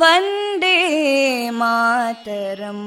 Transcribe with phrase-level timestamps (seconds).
[0.00, 0.76] वन्दे
[1.60, 2.86] मातरम्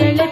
[0.00, 0.31] எழ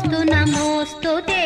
[0.00, 1.39] स्तु नमोऽस्तु ते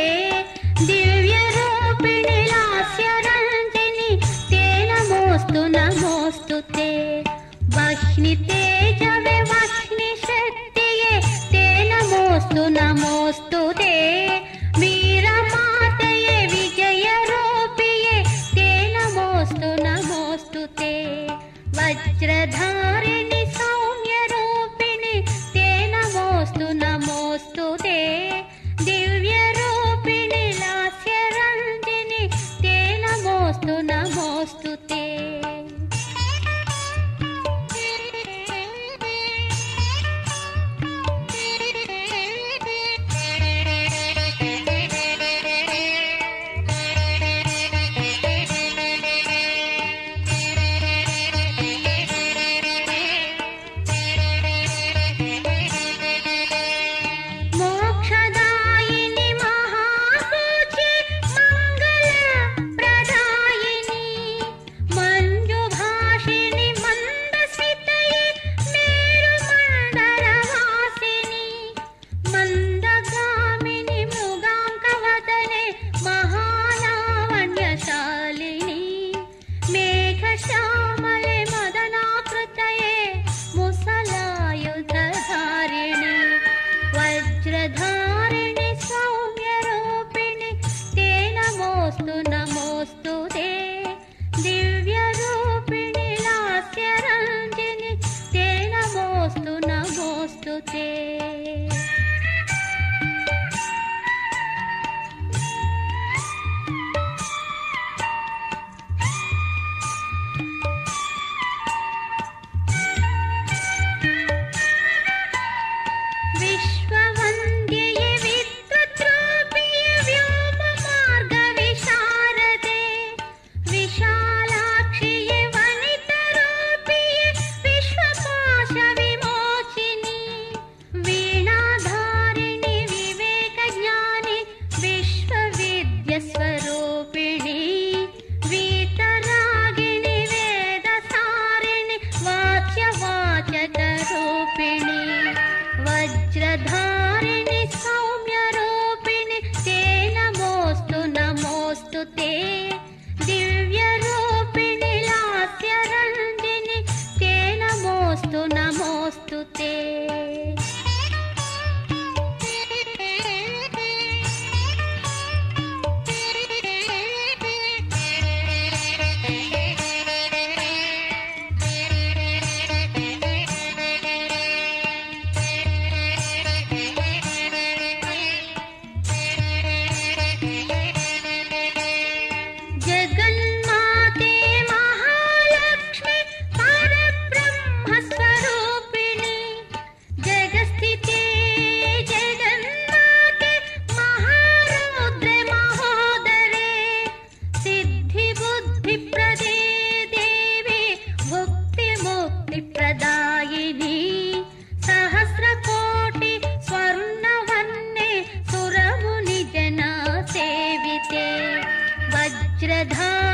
[212.65, 213.34] वज्रधा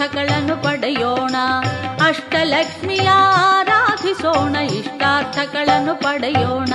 [0.00, 1.36] ಇಷ್ಟಾರ್ಥಗಳನ್ನು ಪಡೆಯೋಣ.
[2.08, 3.08] ಅಷ್ಟಲಕ್ಷ್ಮಿಯ
[3.56, 6.72] ಆರಾಧಿಸೋಣ ಇಷ್ಟಾರ್ಥಗಳನ್ನು ಪಡೆಯೋಣ.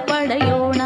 [0.00, 0.80] ಪಡೆಯೋಣ.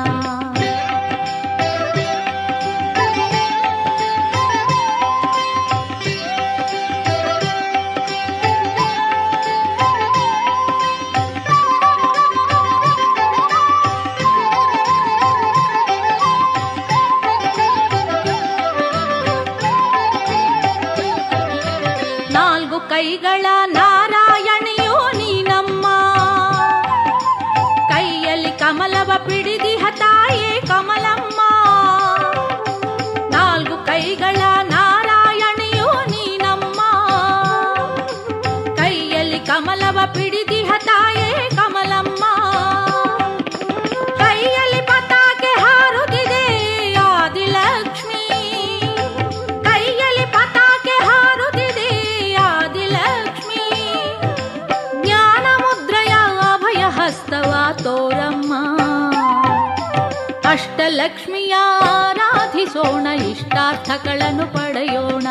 [62.72, 65.26] ಸೋಣ ಇಷ್ಟಾರ್ಥಗಳನ್ನು ಪಡೆಯೋಣ.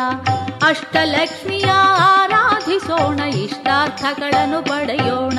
[0.66, 1.70] ಅಷ್ಟಲಕ್ಷ್ಮಿಯ
[2.00, 5.38] ಆರಾಧಿಸೋಣ ಇಷ್ಟಾರ್ಥಗಳನ್ನು ಪಡೆಯೋಣ.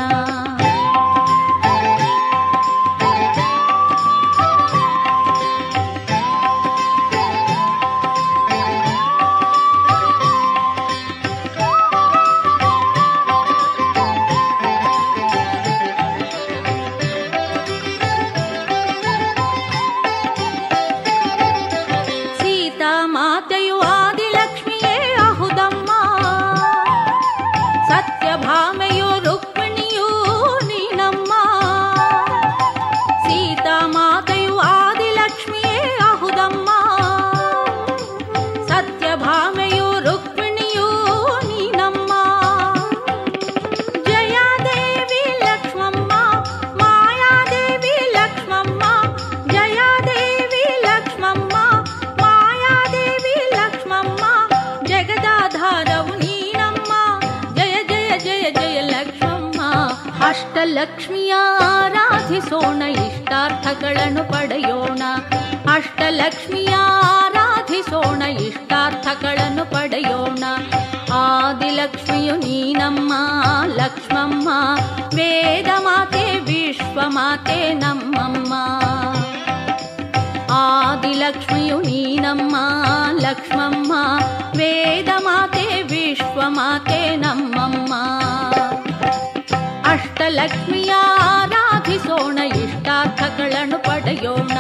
[94.10, 94.58] ಪಡೆಯೋಣ.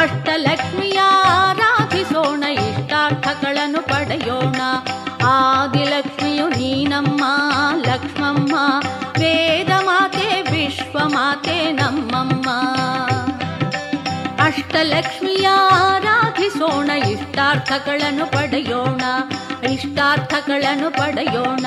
[0.00, 4.60] ಅಷ್ಟಲಕ್ಷ್ಮಿಯ ಆರಾಧಿಸೋಣ, ಇಷ್ಟಾರ್ಥಗಳನ್ನು ಪಡೆಯೋಣ.
[5.26, 7.24] ಆದಿಲಕ್ಷ್ಮಿಯು ನೀನಮ್ಮ,
[7.76, 8.54] ಲಕ್ಷ್ಮಮ್ಮ,
[9.18, 12.50] ವೇದ ಮಾತೆ ವಿಶ್ವಮಾತೆ ನಮ್ಮಮ್ಮ.
[14.44, 19.02] ಅಷ್ಟಲಕ್ಷ್ಮಿಯ ಆರಾಧಿಸೋಣ, ಇಷ್ಟಾರ್ಥಗಳನ್ನು ಪಡೆಯೋಣ
[19.70, 21.66] ಇಷ್ಟಾರ್ಥಗಳನ್ನು ಪಡೆಯೋಣ.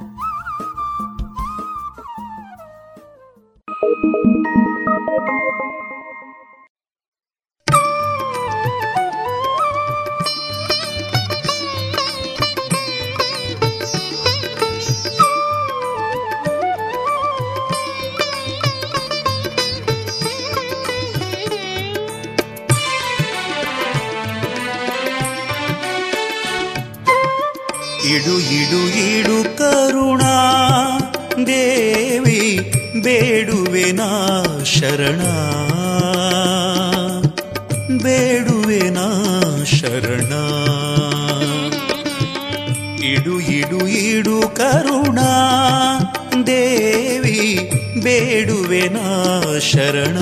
[49.71, 50.19] ಶರಣ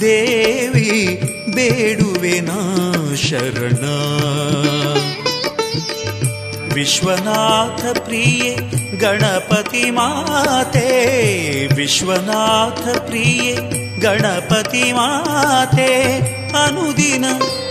[0.00, 1.22] ದೇವಿ
[1.54, 3.84] ಬೇಡುವೆನಾ ಶರಣ.
[6.74, 8.56] ವಿಶ್ವನಾಥ ಪ್ರಿಯೆ
[8.98, 10.88] ಗಣಪತಿ ಮಾತೆ,
[11.74, 13.54] ವಿಶ್ವನಾಥ ಪ್ರಿಯೆ
[14.00, 16.16] ಗಣಪತಿ ಮಾತೆ,
[16.48, 17.24] ಅನುದಿನ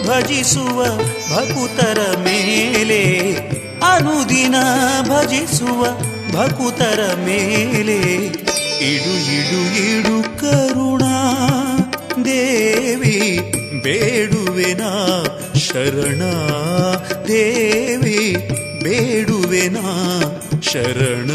[0.07, 0.85] ಭಜಿಸುವ
[1.35, 3.33] ಭಕುತರ ಮೇಲೆ,
[3.91, 4.55] ಅನುದಿನ
[5.01, 5.85] ಭಜಿಸುವ
[6.31, 7.99] ಭಕುತರ ಮೇಲೆ.
[8.73, 11.15] ಇಡು ಇಡು ಇಡು ಕರುಣಾ
[12.25, 13.19] ದೇವಿ
[13.83, 14.91] ಬೇಡುವೆನಾ
[15.55, 16.21] ಶರಣ
[17.27, 18.21] ದೇವಿ
[18.83, 19.85] ಬೇಡುವೆನಾ
[20.61, 21.31] ಶರಣ.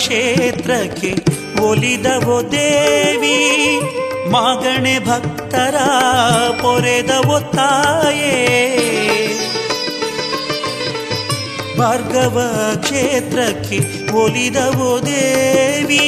[0.00, 1.10] ಕ್ಷೇತ್ರಕ್ಕೆ
[1.60, 3.38] ಒಲಿದವೋ ದೇವಿ,
[4.30, 5.76] ಮಾಗಣೆ ಭಕ್ತರ
[6.62, 8.36] ಪೊರೆದವೋ ತಾಯೇ.
[11.78, 12.36] ಭಾರ್ಗವ
[12.82, 13.78] ಕ್ಷೇತ್ರಕ್ಕೆ
[14.12, 16.06] ಒಲಿದವೋ ದೇವಿ,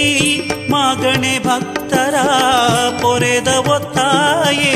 [0.70, 2.14] ಮಾಗಣೆ ಭಕ್ತರ
[3.03, 4.74] ಪೊರೆದವೋ ತಾಯೇ.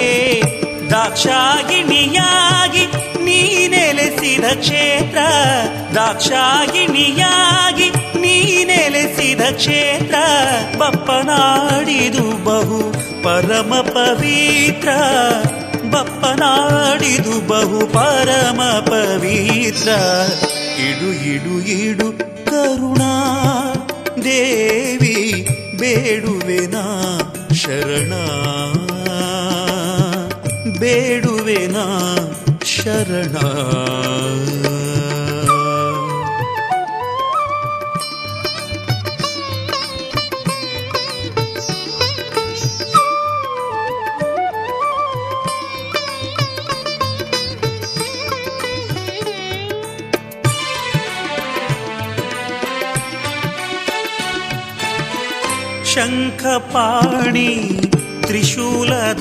[0.90, 2.84] ದಾಕ್ಷಾಯಿಣಿಯಾಗಿ
[3.24, 5.18] ನೀ ನೆಲೆಸಿದ ಕ್ಷೇತ್ರ
[5.94, 7.90] ದಾಕ್ಷಾಯಿಣಿಯಾಗಿ
[8.64, 10.14] ನೆಲೆಸಿದ ಕ್ಷೇತ್ರ,
[10.78, 12.92] ಬಪ್ಪನಾಡಿದು ಬಹು
[13.22, 14.88] ಪರಮ ಪವಿತ್ರ.
[15.90, 19.88] ಬಪ್ಪನಾಡಿದು ಬಹು ಪರಮ ಪವಿತ್ರ.
[20.80, 22.12] ಇಡು ಇಡು ಇಡು
[22.46, 23.12] ಕರುಣಾ,
[24.24, 25.48] ದೇವಿ
[25.78, 26.74] ಬೇಡುವೆನ
[27.54, 28.12] ಶರಣ.
[30.78, 31.76] ಬೇಡುವೆನ
[32.64, 33.36] ಶರಣ.
[55.97, 57.51] ಶಂಖಪಾಣಿ
[58.22, 59.18] ತ್ರಿಶೂಲಧಾರಿಣಿ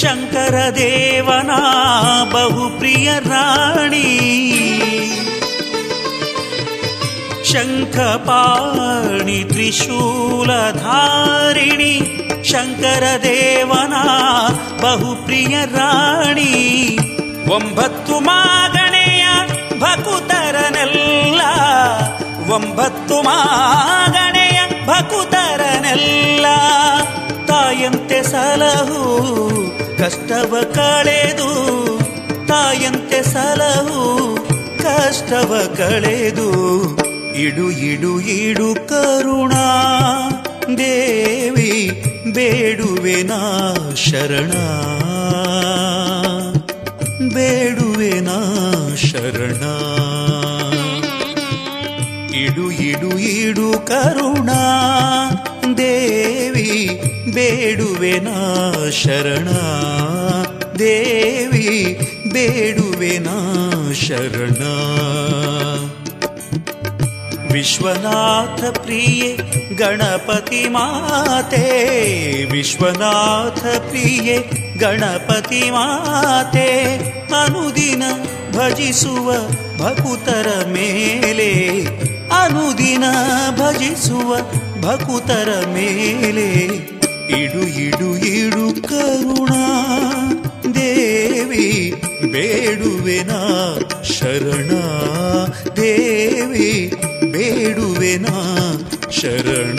[0.00, 1.52] ಶಂಕರ ದೇವನ
[2.32, 4.06] ಬಹುಪ್ರಿಯ ರಾಣಿ
[8.04, 9.92] ಶಂಖಪಾಣಿ ತ್ರಿಶೂಲಧಾರಿಣಿ
[12.44, 13.96] ಶಂಕರ ದೇವನ
[14.80, 16.52] ಬಹುಪ್ರಿಯ ರಾಣಿ
[17.48, 19.24] ಒಂಬತ್ತು ಮಾಗಣೆಯ
[19.78, 21.40] ಭಕುತರನೆಲ್ಲ
[22.52, 24.41] ಒಂಬತ್ತು ಮಾಗಣೆಯ
[24.86, 26.46] ಭಕುತರನೆಲ್ಲ
[27.46, 29.02] ತಾಯಂತೆ ಸಲಹು,
[29.98, 31.50] ಕಷ್ಟವ ಕಳೆದು,
[32.46, 34.04] ತಾಯಂತೆ ಸಲಹು,
[34.82, 36.50] ಕಷ್ಟವ ಕಳೆದು,
[37.36, 39.66] ಇಡು ಇಡು ಇಡು ಕರುಣಾ,
[40.78, 41.72] ದೇವಿ
[42.34, 43.40] ಬೇಡುವೆನಾ
[43.94, 44.52] ಶರಣ
[48.20, 48.38] ನಾ
[48.96, 49.62] ಶರಣ.
[52.34, 54.52] ಇಡು ಇಡು ಇಡು ಕರುಣಾ.
[55.78, 57.02] ದೇವಿ
[57.34, 58.28] ಬೇಡುವೆನ
[58.90, 59.48] ಶರಣ.
[60.78, 61.98] ದೇವಿ
[62.32, 63.26] ಬೇಡುವೆನ
[63.92, 64.64] ಶರಣ.
[67.52, 69.36] ವಿಶ್ವನಾಥ ಪ್ರಿಯೆ,
[69.74, 71.78] ಗಣಪತಿ ಮಾತೆ.
[72.52, 74.38] ವಿಶ್ವನಾಥ ಪ್ರಿಯೆ,
[74.78, 76.96] ಗಣಪತಿ ಮಾತೆ.
[77.44, 78.02] ಅನುದಿನ
[78.52, 79.32] ಭಜಿಸುವ
[79.78, 81.84] ಭಕುತರ ಮೇಲೆ,
[82.30, 83.04] ಅನುದಿನ
[83.50, 84.36] ಭಜಿಸುವ
[84.80, 86.52] ಭಕುತರ ಮೇಲೆ.
[87.42, 89.62] ಇಡು ಇಡು ಇಡು ಕರುಣಾ
[90.74, 91.94] ದೇವಿ,
[92.32, 93.32] ಬೇಡುವೆನ
[94.02, 94.70] ಶರಣ
[95.76, 96.92] ದೇವಿ,
[97.32, 98.26] ಬೇಡುವೆನ
[99.10, 99.78] ಶರಣ.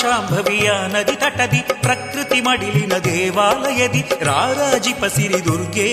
[0.00, 5.88] ಶಾಂಭವಿಯ ನದಿ ತಟದಿ ಪ್ರಕೃತಿ ಮಡಿಲಿನ ದೇವಾಲಯದಿ ರಾರಾಜಿ ಪಸಿರಿ ದುರ್ಗೆ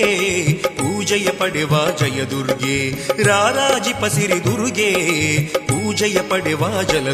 [0.78, 2.76] ಪೂಜೆಯ ಪಡೆವ ಜಯ ದುರ್ಗೆ
[3.22, 4.90] ರಾರಾಜಿ ಪಸಿರಿ ದುರ್ಗೆ
[5.68, 7.08] ಪೂಜೆಯ ಪಡೆವ ಜಲ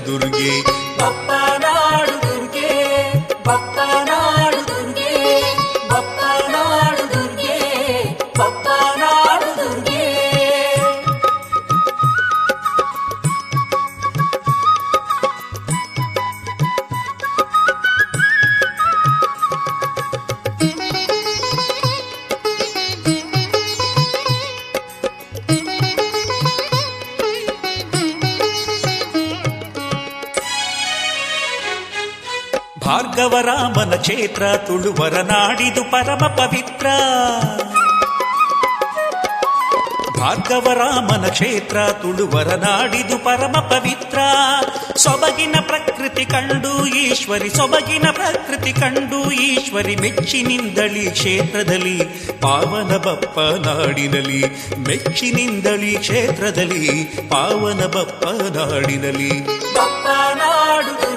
[32.93, 36.87] ಭಾರ್ಗವರಾಮನ ಕ್ಷೇತ್ರ, ತುಳುವರ ನಾಡಿದು ಪರಮ ಪವಿತ್ರ.
[40.21, 44.19] ಭಾರ್ಗವರಾಮನ ಕ್ಷೇತ್ರ, ತುಳುವರ ನಾಡಿದು ಪರಮ ಪವಿತ್ರ.
[44.97, 52.05] ಸೊಬಗಿನ ಪ್ರಕೃತಿ ಕಂಡು ಈಶ್ವರಿ, ಸೊಬಗಿನ ಪ್ರಕೃತಿ ಕಂಡು ಈಶ್ವರಿ ಮೆಚ್ಚಿನಿಂದಳಿ ಕ್ಷೇತ್ರದಲ್ಲಿ
[52.41, 54.43] ಪಾವನ ಬಪ್ಪ ನಾಡಿನಲ್ಲಿ
[54.79, 58.25] ಮೆಚ್ಚಿನಿಂದಳಿ ಕ್ಷೇತ್ರದಲ್ಲಿ ಪಾವನ ಬಪ್ಪ
[58.57, 59.47] ನಾಡಿನಲ್ಲಿ.
[59.47, 61.12] ಬಪ್ಪ ನಾಡು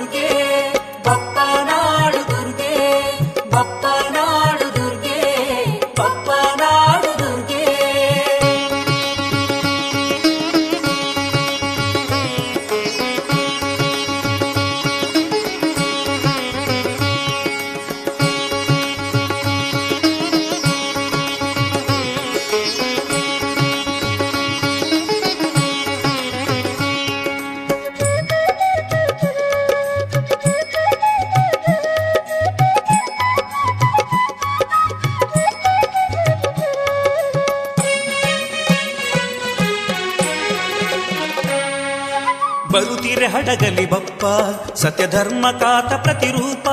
[44.76, 46.68] ಸತ್ಯಧರ್ಮ ಕಾತ ಪ್ರತಿರೂಪ.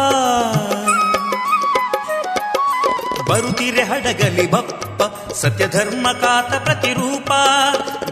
[3.30, 7.32] ಬರುತ್ತಿರೆ ಹಡಗಲಿ ಬಪ್ಪ ಸತ್ಯಧರ್ಮಕಾತ ಪ್ರತಿರೂಪ.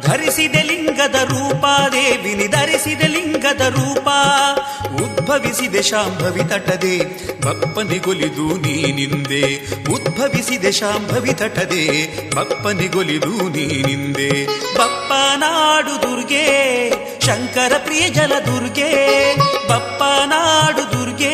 [0.06, 4.08] ಧರಿಸಿದೆ ಲಿಂಗದ ರೂಪ, ದೇವಿನಿ ಧರಿಸಿದೆ ಲಿಂಗದ ರೂಪ.
[5.02, 6.98] ಉದ್ಭವಿಸಿದೆ ಶಾಂಭವಿ ತಟದೆ
[7.40, 9.42] ಬಪ್ಪನಿಗೊಲಿದು ನೀನಿಂದೆ
[9.92, 11.84] ಉದ್ಭವಿಸಿದೆ ಶಾಂಭವಿ ತಟದೆ
[12.36, 18.88] ಬಪ್ಪನಿಗೊಲಿದು ನೀನಿಂದೆ ಬಪ್ಪ ನಾಡು ದುರ್ಗೆ ಶಂಕರ ಪ್ರಿಯ ಜಲ ದುರ್ಗೆ
[19.68, 21.32] ಬಪ್ಪ ನಾಡು ದುರ್ಗೆ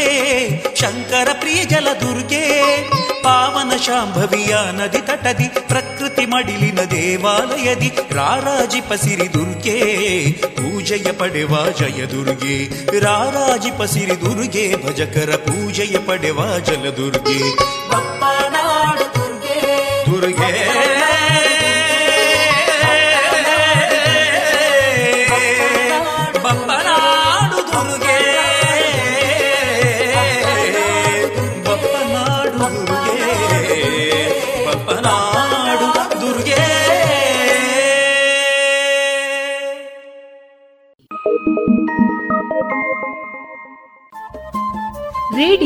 [0.74, 2.42] ಶಂಕರ ಪ್ರಿಯ ಜಲ ದುರ್ಗೆ
[3.22, 9.78] ಪಾವನ ಶಾಂಭವಿಯ ನದಿ ತಟದಿ ಪ್ರಕೃತಿ ಮಡಿಲಿನ ದೇವಾಲಯದಿ ರಾರಾಜಿ ಪಸಿರಿ ದುರ್ಗೆ
[10.56, 12.56] ಪೂಜೆಯ ಪಡೆವ ಜಯ ದುರ್ಗೆ
[13.00, 17.38] ರಾರಾಜಿ ಪಸಿರಿ ದುರ್ಗೆ ಭಜಕರ ಪೂಜೆಯ ಪಡೆವ ಜಲ ದುರ್ಗೆ.
[17.90, 19.58] ಬಪ್ಪ ನಾಡು ದುರ್ಗೆ
[20.06, 20.95] ದುರ್ಗೆ.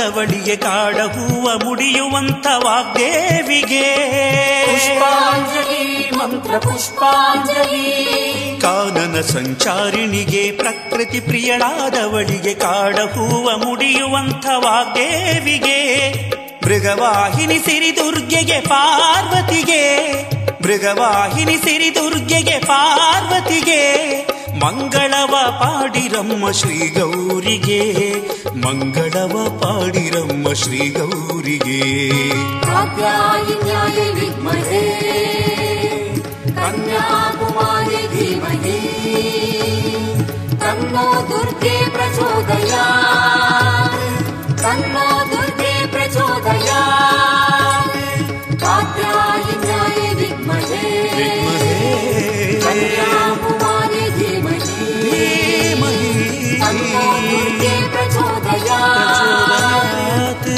[0.05, 3.85] ಪ್ರಿಯಳಾದವಳಿಗೆ ಕಾಡ ಹೂವ ಮುಡಿಯುವಂತ ವಾಗ್ದೇವಿಗೆ.
[4.65, 8.61] ಪುಷ್ಪಾಂಜಲಿ ಮಂತ್ರ ಪುಷ್ಪಾಂಜಲಿ.
[8.61, 15.81] ಕಾನನ ಸಂಚಾರಿಣಿಗೆ ಪ್ರಕೃತಿ ಪ್ರಿಯಳಾದವಳಿಗೆ ಕಾಡ ಹೂವ ಮುಡಿಯುವಂಥ ವಾಗ್ದೇವಿಗೆ.
[16.67, 20.13] ಮೃಗವಾಹಿನಿ ಸಿರಿ ದುರ್ಗೆಗೆ ಪಾರ್ವತಿಗೆ.
[20.63, 23.83] ಮೃಗವಾಹಿನಿ ಸಿರಿ ದುರ್ಗೆಗೆ ಪಾರ್ವತಿಗೆ.
[24.65, 28.15] ಮಂಗಳವ ಪಾಡಿರಮ್ಮ ಶ್ರೀ ಗೌರಿಗೆ
[28.63, 31.57] मङ्गलमपाडिरम्म श्रीगौरि
[32.65, 34.83] काव्याय न्यायमहे
[36.59, 37.49] कन्यतान्नो
[41.31, 42.73] दुर्गे प्रचोदय
[44.63, 46.69] कन्नो दुर्गे प्रचोदय
[48.63, 50.87] काव्याय न्यायमहे विमहे
[55.83, 56.13] मही
[57.15, 57.43] महि
[58.87, 60.57] ಪ್ರಚೋದಯತಿ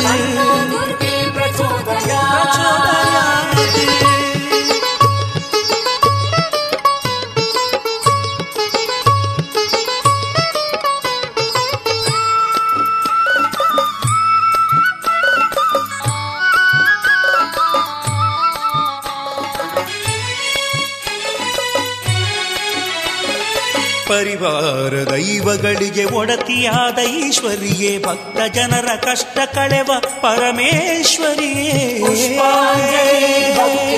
[24.86, 32.00] ಪರ ದೈವಗಳಿಗೆ ಒಡತಿಯಾದ ಈಶ್ವರಿಯೇ ಭಕ್ತ ಜನರ ಕಷ್ಟ ಕಳೆವ ಪರಮೇಶ್ವರಿಯೇ.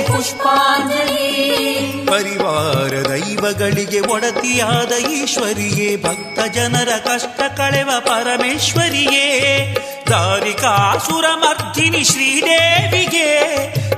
[0.07, 1.26] ಪುಷ್ಪಾಂಜಲಿ
[2.07, 9.26] ಪರಿವಾರ ದೈವಗಳಿಗೆ ಒಡತಿಯಾದ ಈಶ್ವರಿಯೇ ಭಕ್ತ ಜನರ ಕಷ್ಟ ಕಳೆವ ಪರಮೇಶ್ವರಿಯೇ.
[10.11, 13.34] ದಾರಿಕಾಸುರಮರ್ಧಿನಿ ಶ್ರೀದೇವಿಗೆ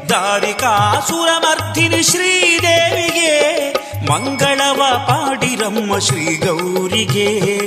[0.09, 3.70] ದಾರಿಕಾಸುರಮರ್ಧಿನಿ ಶ್ರೀದೇವಿಗೆ.
[4.11, 7.61] ಮಂಗಳವ ಪಾಡಿರಮ್ಮ ಶ್ರೀ ಗೌರಿಗೆ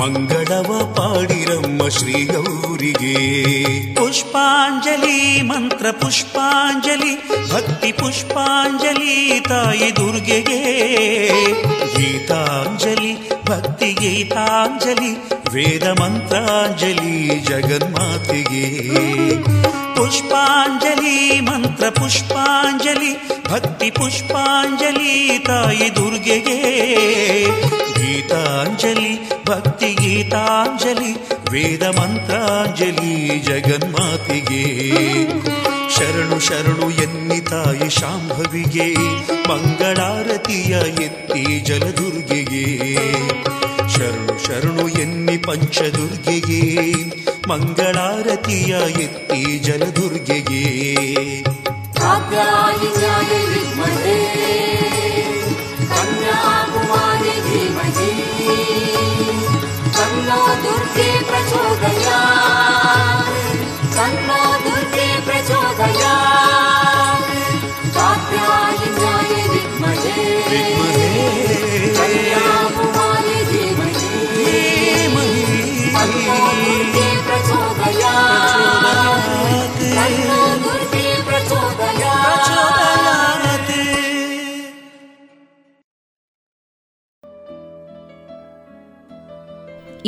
[0.00, 3.14] ಮಂಗಳವ ಪಾಡಿರಮ್ಮ ಶ್ರೀ ಗೌರಿಗೆ
[3.94, 10.62] ಪುಷ್ಪಾಂಜಲಿ, ಮಂತ್ರ ಪುಷ್ಪಾಂಜಲಿ, ಭಕ್ತಿ ಪುಷ್ಪಾಂಜಲಿ ತಾಯಿ ದುರ್ಗೆಗೆ.
[11.96, 15.14] ಗೀತಾಂಜಲಿ, ಭಕ್ತಿ ಗೀತಾಂಜಲಿ,
[15.52, 18.78] ವೇದ ಮಂತ್ರಾಂಜಲಿ, ಜಗನ್ಮಾತೆಗೆ.
[19.97, 23.11] ಪುಷ್ಪಾಂಜಲಿ ಮಂತ್ರ ಪುಷ್ಪಾಂಜಲಿ
[23.49, 25.13] ಭಕ್ತಿ ಪುಷ್ಪಾಂಜಲಿ
[25.45, 26.57] ತಾಯಿ ದುರ್ಗೆಗೆ
[27.97, 29.11] ಗೀತಾಂಜಲಿ
[29.45, 31.11] ಭಕ್ತಿ ಗೀತಾಂಜಲಿ
[31.51, 34.63] ವೇದ ಮಂತ್ರಾಂಜಲಿ ಜಗನ್ಮಾತೆಗೆ
[35.95, 38.87] ಶರಣು ಶರಣು ಎನ್ನಿ ತಾಯಿ ಶಾಂಭವಿಗೆ
[39.49, 42.65] ಮಂಗಳಾರತಿಯ ಎತ್ತಿ ಜಲದುರ್ಗೆಗೆ
[44.48, 46.92] ಶರಣು ಎನ್ನಿ ಪಂಚದುರ್ಗೆಗೆ.
[47.48, 50.88] ಮಂಗಳಾರತಿಯ ಎತ್ತಿ ಜಲದುರ್ಗೆಗೆ
[60.64, 62.67] ದುರ್ಗೆ ಪ್ರಚೋದಯಾ.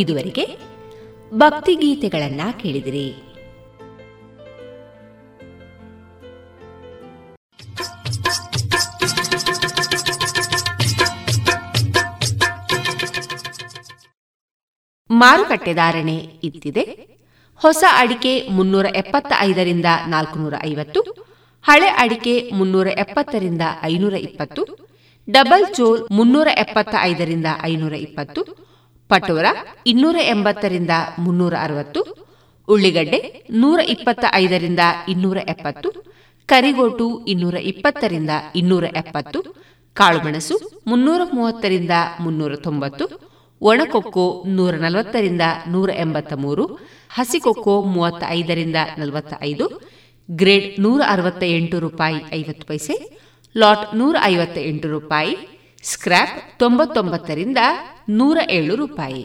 [0.01, 0.45] ಇದುವರೆಗೆ
[1.35, 3.09] ಭಕ್ತಿಗೀತೆಗಳನ್ನ ಕೇಳಿದಿರಿ.
[15.11, 16.83] ಮಾರುಕಟ್ಟೆ ಧಾರಣೆ ಇತ್ತಿದೆ.
[17.57, 21.01] ಹೊಸ ಅಡಿಕೆ ಮುನ್ನೂರ ಎಪ್ಪತ್ತ ಐದರಿಂದ ನಾಲ್ಕುನೂರ ಐವತ್ತು,
[21.65, 24.63] ಹಳೆ ಅಡಿಕೆ ಮುನ್ನೂರ ಎಪ್ಪತ್ತರಿಂದ ಐನೂರ ಇಪ್ಪತ್ತು,
[25.31, 28.70] ಡಬಲ್ ಚೋಲ್ ಮುನ್ನೂರ ಎಪ್ಪತ್ತ ಐದರಿಂದ ಐನೂರ ಇಪ್ಪತ್ತು
[29.11, 29.47] ಪಟೋರ
[29.87, 32.01] ಇನ್ನೂರ ಎಂಬತ್ತರಿಂದ ಮುನ್ನೂರ ಅರವತ್ತು,
[32.69, 35.89] ಉಳ್ಳಿಗಡ್ಡೆ ನೂರ ಇಪ್ಪತ್ತ ಐದರಿಂದ ಇನ್ನೂರ ಎಪ್ಪತ್ತು,
[36.49, 39.41] ಕರಿಗೋಟು ಇನ್ನೂರ ಇಪ್ಪತ್ತರಿಂದ ಇನ್ನೂರ ಎಪ್ಪತ್ತು,
[39.97, 40.57] ಕಾಳುಮೆಣಸು
[40.87, 43.07] ಮುನ್ನೂರ ಮೂವತ್ತರಿಂದ ಮುನ್ನೂರ ತೊಂಬತ್ತು,
[43.63, 46.65] ಒಣಕೊಕ್ಕೋ ನೂರ ನಲವತ್ತರಿಂದ ನೂರ ಎಂಬತ್ತ ಮೂರು,
[47.11, 49.67] ಹಸಿಕೊಕ್ಕೋ ಮೂವತ್ತ ಐದರಿಂದ ನಲವತ್ತ ಐದು,
[50.29, 52.95] ಗ್ರೇಡ್ ನೂರ ಅರವತ್ತ ಎಂಟು ರೂಪಾಯಿ ಐವತ್ತು ಪೈಸೆ,
[53.57, 55.35] ಲಾಟ್ ನೂರ ಐವತ್ತ ಎಂಟು ರೂಪಾಯಿ,
[55.85, 57.59] ಸ್ಕ್ರ್ಯಾಪ್ ತೊಂಬತ್ತೊಂಬತ್ತರಿಂದ
[58.11, 59.25] ನೂರ ಏಳು ರೂಪಾಯಿ.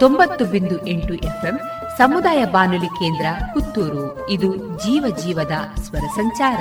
[0.00, 1.60] ತೊಂಬತ್ತು ಬಿಂದು ಎಂಟು ಎಫ್ಎಂ
[1.98, 4.30] ಸಮುದಾಯ ಬಾನುಲಿ ಕೇಂದ್ರ ಪುತ್ತೂರು.
[4.30, 6.60] ಇದು ಜೀವ ಜೀವದ ಸ್ವರ ಸಂಚಾರ.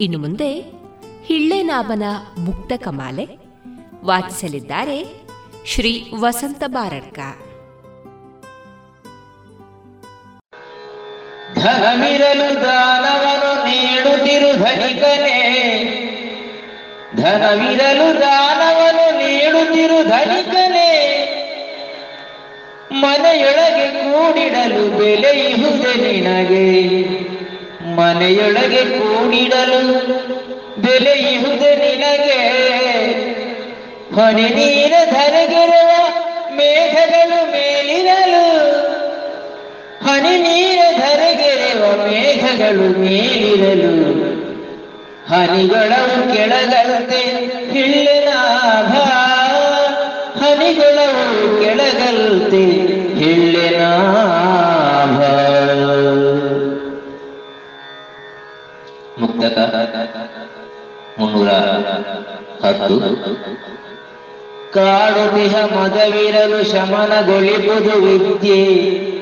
[0.00, 0.60] ಇನ್ನು ಮುಂದೆ
[1.22, 2.02] ಹಿಳ್ಳೆನಾಭನ
[2.38, 3.28] ಮುಕ್ತ ಕಮಾಲೆ.
[4.04, 5.28] ವಾಚಿಸಲಿದ್ದಾರೆ
[5.64, 7.18] ಶ್ರೀ ವಸಂತ ಬಾರಡ್ಕ.
[11.54, 15.38] ಧನವಿರಲು ದಾನವನು ನೀಡುತ್ತಿರು ಧನಿಕನೇ.
[17.16, 20.90] ಧನವಿರಲು ದಾನವನು ನೀಡುತ್ತಿರು ಧನಿಕನೇ.
[22.92, 26.64] ಮನೆಯೊಳಗೆ ಕೂಡಿಡಲು ಬೆಲೆಯುವುದೆ ನಿನಗೆ.
[27.96, 29.98] ಮನೆಯೊಳಗೆ ಕೂಡಿಡಲು
[30.80, 32.54] ಬೆಲೆಯುವುದೆ ನಿನಗೆ.
[34.14, 35.90] ಹೊನೆ ನೀರ ಧರೆಗಿರುವ
[36.50, 38.83] ಮೇಘಗಳು ಮೇಲಿರಲು
[40.04, 44.34] ಹನಿ ನೀರ ಧರೆಗೆರೆವ ಮೇಘಗಳು ಮೇಲಿರಲು.
[45.34, 47.20] ಹನಿಗಳವು ಕೆಳಗಂತೆ
[47.70, 48.92] ಹಿಳ್ಳೆನಾಭ.
[50.42, 52.64] ಹನಿಗಳವು ಕೆಳಗಂತೆ
[53.14, 53.84] ಹಿಳ್ಳೆನಾಭ.
[59.20, 59.58] ಮುಕ್ತಕ
[61.18, 61.48] ಮುನ್ನೂರ
[62.66, 63.00] ಹತ್ತು.
[64.74, 69.14] ಕಾಡುತಿಹ ಮದವಿರಲು ಶಮನಗೊಳಿಪುದು ವಿದ್ಯೆ.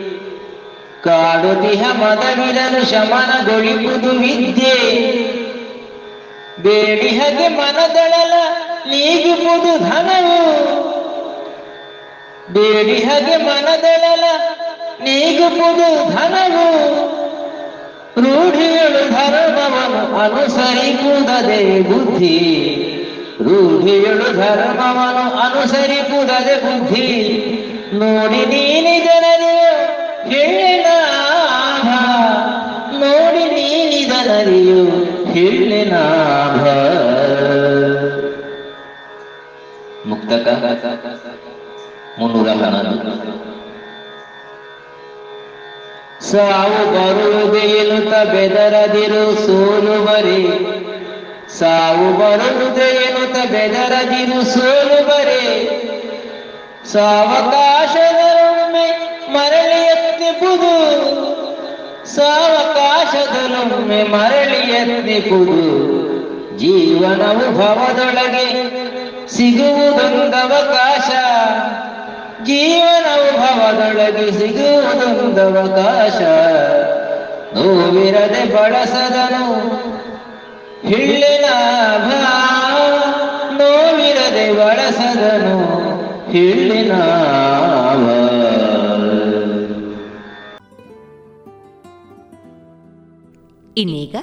[1.04, 5.12] ಕಾಡುತಿಹ ಮದವಿರಲು ಶಮನಗೊಳಿಪುದು ವಿದ್ಯೆ.
[6.62, 8.32] ಬೇಡಿಹಗೆ ಮನದಳಲ
[8.86, 10.72] ನೀಗುವುದು ಧನವು.
[12.52, 14.24] ಬೇಡಿಹಗೆ ಮನದಳಲ
[15.00, 16.92] ನೀಗುವುದು ಧನವು.
[18.16, 22.38] ರೂಢಿಗಳು ಧರ್ಮವನ್ನು ಅನುಸರಿಸುವುದೇ ಬುದ್ಧಿ.
[23.42, 27.28] ರೂಢಿಗಳು ಧರ್ಮವನ್ನು ಅನುಸರಿಸುವುದೇ ಬುದ್ಧಿ.
[27.92, 29.02] ನೋಡಿ ನೀನಿ
[30.28, 30.61] ಹಿಳ್ಳೆನಾಭ
[34.44, 34.80] ನೀನಿದನರಿಯು
[35.32, 35.94] ಹಿಳ್ಳಿನ
[40.06, 40.48] ಮುಕ್ತಕ
[42.18, 43.32] ಮುನ್ನೂರ ಹನ್ನೊಂದು.
[46.22, 50.42] ಸಾವು ಬರುವುದೇನು ಎನ್ನುತ್ತ ಬೆದರದಿರು ಸೋಲು ಬರಿ
[51.58, 55.44] ಸಾವು ಬರುವುದೇನು ಎನ್ನುತ್ತ ಬೆದರದಿರು ಸೋಲು ಬರಿ
[56.92, 58.20] ಸಾವಕಾಶದ
[59.34, 60.74] ಮರಳಿ ಎತ್ತಿಪುದು
[62.06, 65.92] ಸಾವಕಾಶದಲ್ಲೊಮ್ಮೆ ಮರಳಿ ಎತ್ತಿಕುದು
[66.58, 68.46] ಜೀವನವು ಭವದೊಳಗೆ
[69.28, 71.10] ಸಿಗುವುದೊಂದವಕಾಶ.
[72.44, 76.20] ಜೀವನವು ಭವದೊಳಗೆ ಸಿಗುವುದೊಂದವಕಾಶ.
[77.56, 79.72] ನೋವಿರದೆ ಬಳಸದನು
[81.98, 82.32] ಭಾ
[83.52, 84.81] ನೋವಿರದೆ ಬಳಸದನು
[93.76, 94.16] ಇನ್ನೀಗ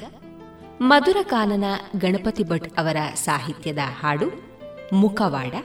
[0.81, 1.63] ಮಧುರಕಾನನ
[1.97, 4.27] ಗಣಪತಿ ಭಟ್ ಅವರ ಸಾಹಿತ್ಯದ ಹಾಡು
[4.93, 5.55] ಮುಖವಾಡ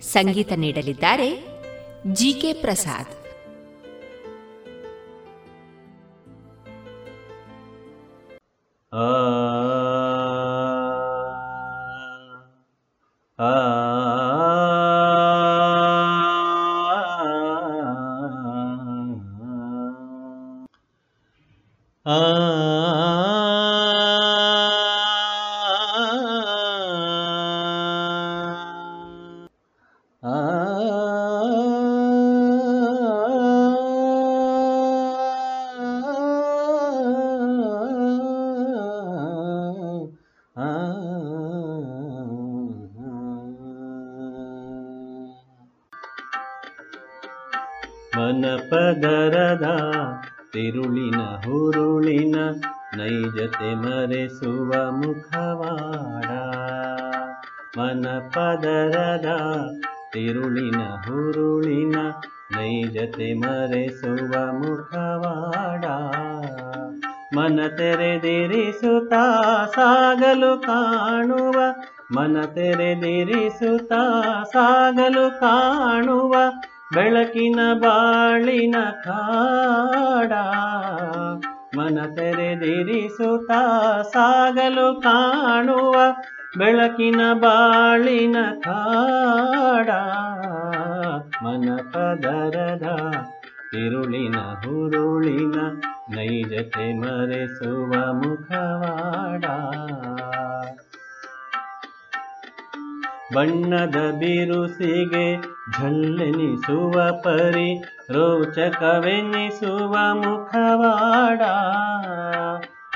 [0.00, 1.28] ಸಂಗೀತ ನೀಡಲಿದ್ದಾರೆ
[2.12, 3.23] ಜಿ ಕೆ ಪ್ರಸಾದ್.
[86.58, 89.88] ಬೆಳಕಿನ ಬಾಳಿನ ಕಾಡ,
[91.42, 92.86] ಮನ ಪದರದ
[93.70, 95.60] ತಿರುಳಿನ ಹುರುಳಿನ
[96.10, 99.44] ನೈಜತೆ ಮರೆಸುವ ಮುಖವಾಡ.
[103.34, 105.42] ಬಣ್ಣದ ಬಿರುಸಿಗೆ
[105.78, 107.82] ಝಲ್ಲೆನಿಸುವ ಪರಿ
[108.12, 111.42] ರೋಚಕವೆನಿಸುವ ಮುಖವಾಡ.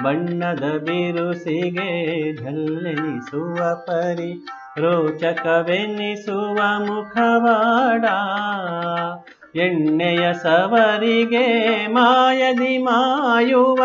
[0.02, 1.90] ಬಣ್ಣದ ಬಿರುಸಿಗೆ
[2.36, 4.46] ಝಲ್ಲೆನಿಸುವ ಪರಿ,
[4.78, 8.04] ರೋಚಕವೆನಿಸುವ ಮುಖವಾಡ.
[9.58, 11.46] ಎಣ್ಣೆಯ ಸವರಿಗೆ
[11.86, 13.84] ಮಾಯದಿ ಮಾಯುವ,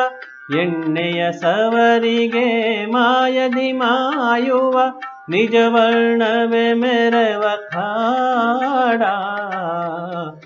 [0.59, 4.82] ಎಣ್ಣೆಯ ಸವರಿಗೆ ಮಾಯದಿ ಮಾಯುವ
[5.30, 9.01] ನಿಜ ವರ್ಣವೇ ಮೆರವ ಖಾಡ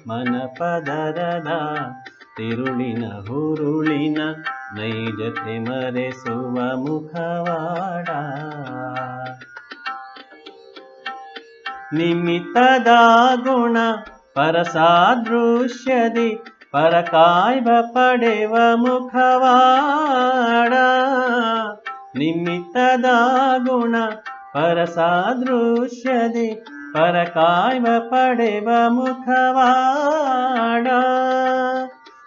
[0.07, 1.47] ಮನ ಪದರದ
[2.37, 4.17] ತಿರುಳಿನ ಹುರುಳಿನ
[4.73, 8.09] ನೈಜತೆ ಮರೆಸುವ ಮುಖವಾಡ.
[11.93, 12.87] ನಿಮಿತ್ತದ
[13.35, 13.77] ಗುಣ
[14.33, 20.73] ಪರಸಾದೃಶ್ಯದಿ ಪರಕಾಯ್ಬ ಪಡೆವ ಮುಖವಾಡ.
[22.17, 23.05] ನಿಮಿತ್ತದ
[23.67, 23.95] ಗುಣ
[24.53, 30.87] ಪರಸಾದೃಶ್ಯದಿ ಪರಕಾಯ್ಬ ಪಡೆವ ಮುಖವಾಡ.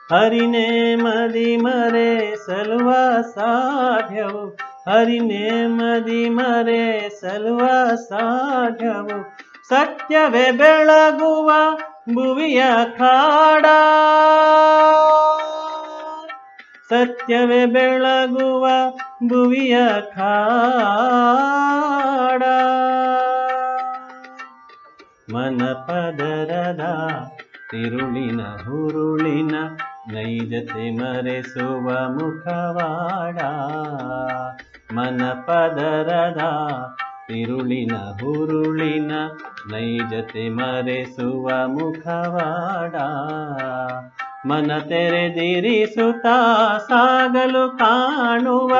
[0.10, 2.10] ಹರಿನೇ ಮದಿ ಮರೆ
[2.46, 2.90] ಸಲುವ
[3.36, 4.56] ಸಾಧ್ಯವು
[4.88, 5.46] ಹರಿನೇ
[5.78, 7.62] ಮದಿ ಮರೆ ಸಲುವ
[8.04, 11.52] ಸಾಧ್ಯವು ಸತ್ಯವೇ ಬೆಳಗುವ
[12.16, 12.62] ಭುವಿಯ
[12.98, 13.66] ಕಾಡ
[16.90, 18.66] ಸತ್ಯವೇ ಬೆಳಗುವ
[19.30, 19.78] ಭುವಿಯ
[20.16, 22.44] ಕಾಡ
[25.34, 26.84] ಮನ ಪದರದ
[27.70, 29.56] ತಿರುಳಿನ ಹುರುಳಿನ
[30.13, 33.39] ನೈಜತೆ ಮರೆಸುವ ಮುಖವಾಡ
[34.95, 36.41] ಮನ ಪದರದ
[37.29, 39.13] ತಿರುಳಿನ ಹುರುಳಿನ
[39.71, 42.95] ನೈಜತೆ ಮರೆಸುವ ಮುಖವಾಡ.
[44.47, 46.37] ಮನ ತೆರೆದಿರಿಸುತ್ತಾ
[46.79, 48.73] ಸಾಗಲು ಕಾಣುವ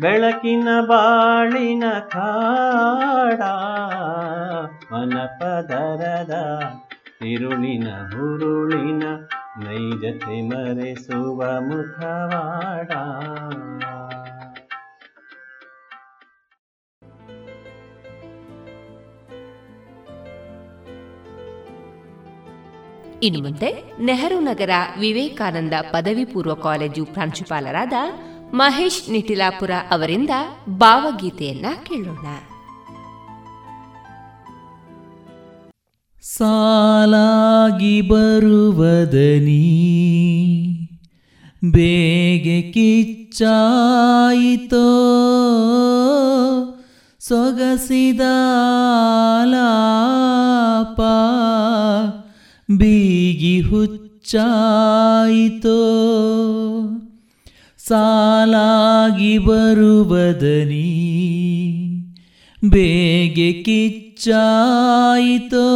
[0.00, 3.40] ಬೆಳಕಿನ ಬಾಳಿನ ಕಾಡ
[4.92, 6.34] ಮನ ಪದರದ
[7.20, 9.04] ತಿರುಳಿನ ಹುರುಳಿನ
[9.58, 12.90] ನೈಜತೆ ಮರೆಸುವ ಮುಖವಾಡ.
[23.22, 27.92] ಇನ್ನು ಮುಂದೆ ನೆಹರು ನಗರ ವಿವೇಕಾನಂದ ಪದವಿ ಪೂರ್ವ ಕಾಲೇಜು ಪ್ರಾಂಶುಪಾಲರಾದ
[28.54, 30.30] ಮಹೇಶ್ ನಿಟಿಲಾಪುರ ಅವರಿಂದ
[30.68, 32.26] ಭಾವಗೀತೆಯನ್ನ ಕೇಳೋಣ.
[36.38, 39.58] ಸಾಲಾಗಿ ಬರುವದನಿ.
[41.64, 43.58] ಬೇಗೆ ಕಿಚ್ಚಾಯಿತೋ.
[47.20, 48.20] ಸೊಗಸಿದ
[52.76, 54.48] ಬೀಗಿ ಹುಚ್ಚಾಯಿತೋ.
[57.86, 60.98] ಸಾಲಾಗಿ ಬರುವದನಿ.
[62.64, 63.52] ಬೇಗೆ
[64.22, 65.68] ಕಿಚ್ಚಾಯಿತೋ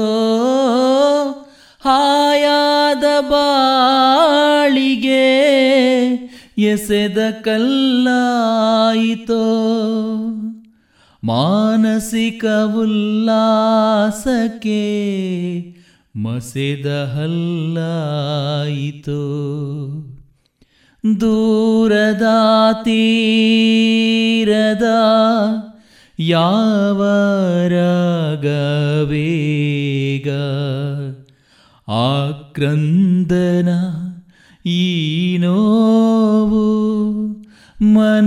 [1.83, 5.27] ಹಾಯಾದ ಬಾಳಿಗೆ
[6.57, 9.67] ಎಸೆದ ಕಲ್ಲಾಯಿತೋ?
[11.23, 12.45] ಮಾನಸಿಕ
[12.75, 14.83] ಉಲ್ಲಾಸಕ್ಕೆ
[16.15, 19.21] ಮಸೆದ ಹಲ್ಲಾಯಿತು?
[21.19, 22.23] ದೂರದ
[22.83, 24.83] ತೀರದ
[26.19, 27.03] ಯಾವ
[27.67, 30.29] ರಾಗವೇಗ?
[31.91, 33.69] ಆಕ್ರಂದನ
[34.65, 35.06] ಈ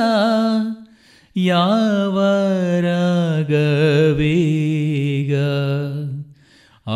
[1.51, 2.17] ಯಾವ
[2.87, 3.45] ರಾಗವೇಗ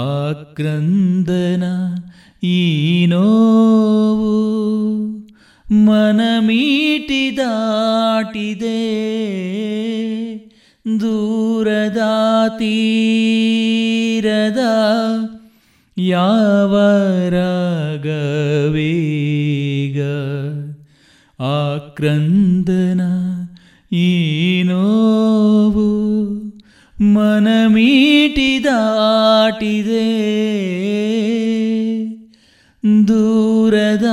[0.07, 1.65] ಆಕ್ರಂದನ
[2.49, 2.61] ಈ
[3.07, 4.35] ನೋವು
[10.87, 11.99] ದೂರದ
[12.59, 14.59] ತೀರದ
[15.97, 16.79] ಯಾವ
[17.29, 20.01] ರಾಗವೇಗ
[21.41, 23.01] ಆಕ್ರಂದನ
[23.93, 25.89] ಈ ನೋವು
[26.97, 28.69] ಮನ ಮೀಟಿದಾಟಿದೆ
[33.09, 34.05] ದೂರದ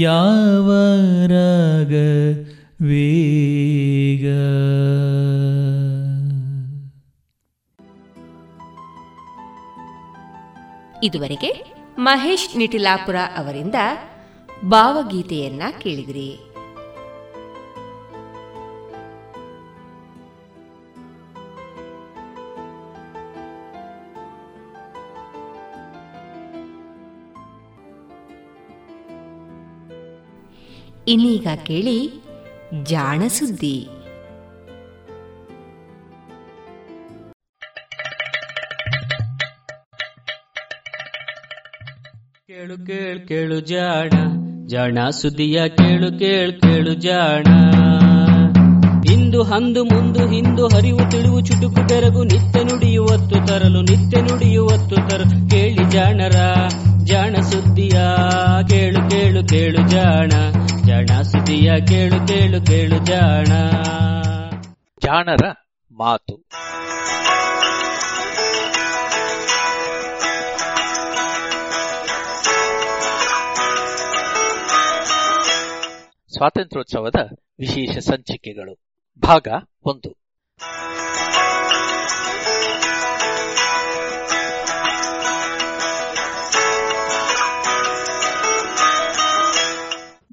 [0.00, 0.70] ಯಾವ
[1.26, 1.94] ರಾಗ
[2.82, 4.26] ವೇಗ.
[11.02, 13.74] ಇದುವರೆಗೆ ಮಹೇಶ್ ನಿಟಿಲಾಪುರ ಅವರಿಂದ
[14.68, 16.50] ಭಾವಗೀತೆಯನ್ನ ಕೇಳಿದಿರಿ.
[31.08, 32.29] ಇನ್ನೀಗ ಕೇಳಿ
[32.82, 33.88] ಜಾಣ ಸುದ್ದಿ
[42.46, 44.10] ಕೇಳು ಕೇಳು ಕೇಳು ಜಾಣ
[44.66, 47.44] ಜಾಣ ಸುದ್ದಿಯ ಕೇಳು ಕೇಳು ಕೇಳು ಜಾಣ.
[49.06, 55.90] ಇಂದು ಹಂದು ಮುಂದು ಹಿಂದು ಹರಿವು ತಿಳಿವು ಚುಟುಕು ತೆರಗು ನಿತ್ಯ ನುಡಿಯುವತ್ತು ತರಲು ನಿತ್ಯ ನುಡಿಯುವತ್ತು ತರಲು ಕೇಳಿ
[55.90, 56.68] ಜಾಣರ,
[57.04, 58.00] ಜಾಣ ಸುದ್ದಿಯ,
[58.68, 60.30] ಕೇಳು ಕೇಳು ಕೇಳು ಜಾಣ.
[60.86, 63.46] ಜಾಣ ಸುದ್ದಿಯ, ಕೇಳು ಕೇಳು ಕೇಳು ಜಾಣ.
[65.02, 65.46] ಜಾಣರ
[65.92, 66.44] ಮಾತು.
[76.36, 77.16] ಸ್ವಾತಂತ್ರ್ಯೋತ್ಸವದ
[77.58, 78.89] ವಿಶೇಷ ಸಂಚಿಕೆಗಳು.
[79.22, 79.48] ಭಾಗ
[79.84, 80.10] ಒಂದು.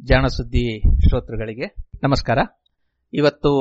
[0.05, 0.79] ಜಾಣ ಸುದ್ದಿ
[1.09, 2.38] ಶ್ರೋತೃಗಳಿಗೆ ನಮಸ್ಕಾರ.
[3.13, 3.51] ಇವತ್ತು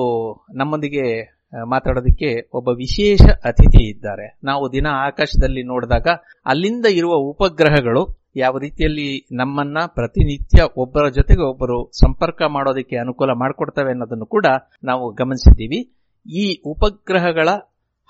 [0.54, 4.38] ನಮ್ಮೊಂದಿಗೆ ಮಾತಾಡೋದಕ್ಕೆ ಒಬ್ಬ ವಿಶೇಷ ಅತಿಥಿ ಇದ್ದಾರೆ.
[4.44, 6.06] ನಾವು ದಿನ ಆಕಾಶದಲ್ಲಿ ನೋಡಿದಾಗ
[6.46, 14.26] ಅಲ್ಲಿಂದ ಇರುವ ಉಪಗ್ರಹಗಳು ಯಾವ ರೀತಿಯಲ್ಲಿ ನಮ್ಮನ್ನ ಪ್ರತಿನಿತ್ಯ ಒಬ್ಬರ ಜೊತೆಗೆ ಒಬ್ಬರು ಸಂಪರ್ಕ ಮಾಡೋದಕ್ಕೆ ಅನುಕೂಲ ಮಾಡಿಕೊಡ್ತವೆ ಅನ್ನೋದನ್ನು
[14.26, 14.46] ಕೂಡ
[14.84, 15.80] ನಾವು ಗಮನಿಸಿದ್ದೀವಿ.
[16.26, 17.48] ಈ ಉಪಗ್ರಹಗಳ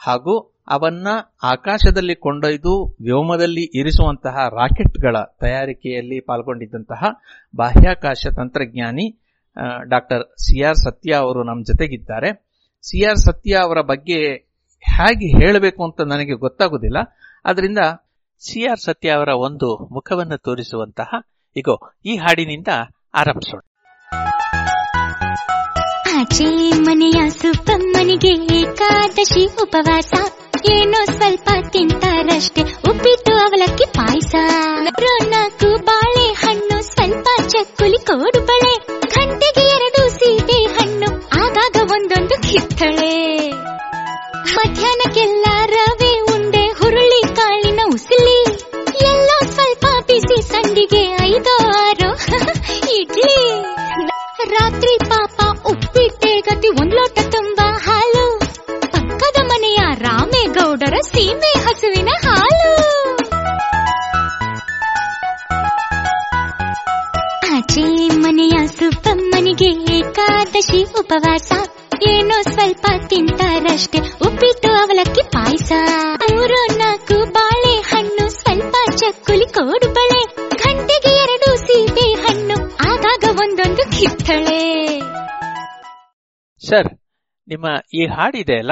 [0.01, 0.35] ಹಾಗೂ
[0.69, 1.09] ಅವನ್ನ
[1.43, 7.03] ಆಕಾಶದಲ್ಲಿ ಕೊಂಡೊಯ್ದು ವ್ಯೋಮದಲ್ಲಿ ಇರಿಸುವಂತಹ ರಾಕೆಟ್ಗಳ ತಯಾರಿಕೆಯಲ್ಲಿ ಪಾಲ್ಗೊಂಡಿದ್ದಂತಹ
[7.57, 9.07] ಬಾಹ್ಯಾಕಾಶ ತಂತ್ರಜ್ಞಾನಿ
[9.89, 12.31] ಡಾಕ್ಟರ್ ಸಿ ಆರ್ ಸತ್ಯ ಅವರು ನಮ್ಮ ಜೊತೆಗಿದ್ದಾರೆ.
[12.89, 14.19] ಸಿ ಆರ್ ಸತ್ಯ ಅವರ ಬಗ್ಗೆ
[14.85, 16.99] ಹೇಗೆ ಹೇಳಬೇಕು ಅಂತ ನನಗೆ ಗೊತ್ತಾಗುದಿಲ್ಲ.
[17.45, 17.79] ಅದರಿಂದ
[18.41, 21.21] ಸಿ ಆರ್ ಸತ್ಯ ಅವರ ಒಂದು ಮುಖವನ್ನು ತೋರಿಸುವಂತಹ,
[21.57, 22.69] ಇಗೋ, ಈ ಹಾಡಿನಿಂದ
[23.15, 23.61] ಆರಂಭಿಸೋಣ.
[26.21, 30.15] ಆಚೆ ಮನೆಯ ಸುಬ್ಬಮ್ಮನಿಗೆ ಏಕಾದಶಿ ಉಪವಾಸ.
[30.73, 32.63] ಏನೋ ಸ್ವಲ್ಪ ತಿಂತಾರಷ್ಟೇ.
[32.63, 34.35] ಉಪ್ಪಿಟ್ಟು ಅವಲಕ್ಕಿ ಪಾಯಸ.
[87.95, 88.71] ಈ ಹಾಡಿದೆ ಅಲ್ಲ?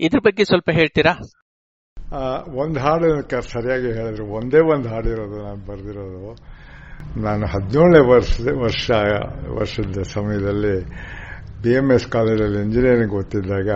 [0.00, 1.12] ಇದ್ರ ಬಗ್ಗೆ ಸ್ವಲ್ಪ ಹೇಳ್ತೀರಾ?
[2.54, 4.26] ಒಂದು ಹಾಡು ಸರಿಯಾಗಿ ಹೇಳಿದ್ರು.
[4.26, 6.56] ಒಂದೇ ಒಂದು ಹಾಡಿರೋದು ನಾನು ಬರೆದಿರೋದು.
[7.20, 8.90] ನಾನು ಹದಿನೇಳನೇ ವರ್ಷ ವರ್ಷ,
[9.48, 10.84] ವರ್ಷದ ಸಮಯದಲ್ಲಿ
[11.62, 13.68] ಬಿ ಎಂ ಎಸ್ ಕಾಲೇಜಲ್ಲಿ ಇಂಜಿನಿಯರಿಂಗ್ ಓದ್ತಿದ್ದಾಗ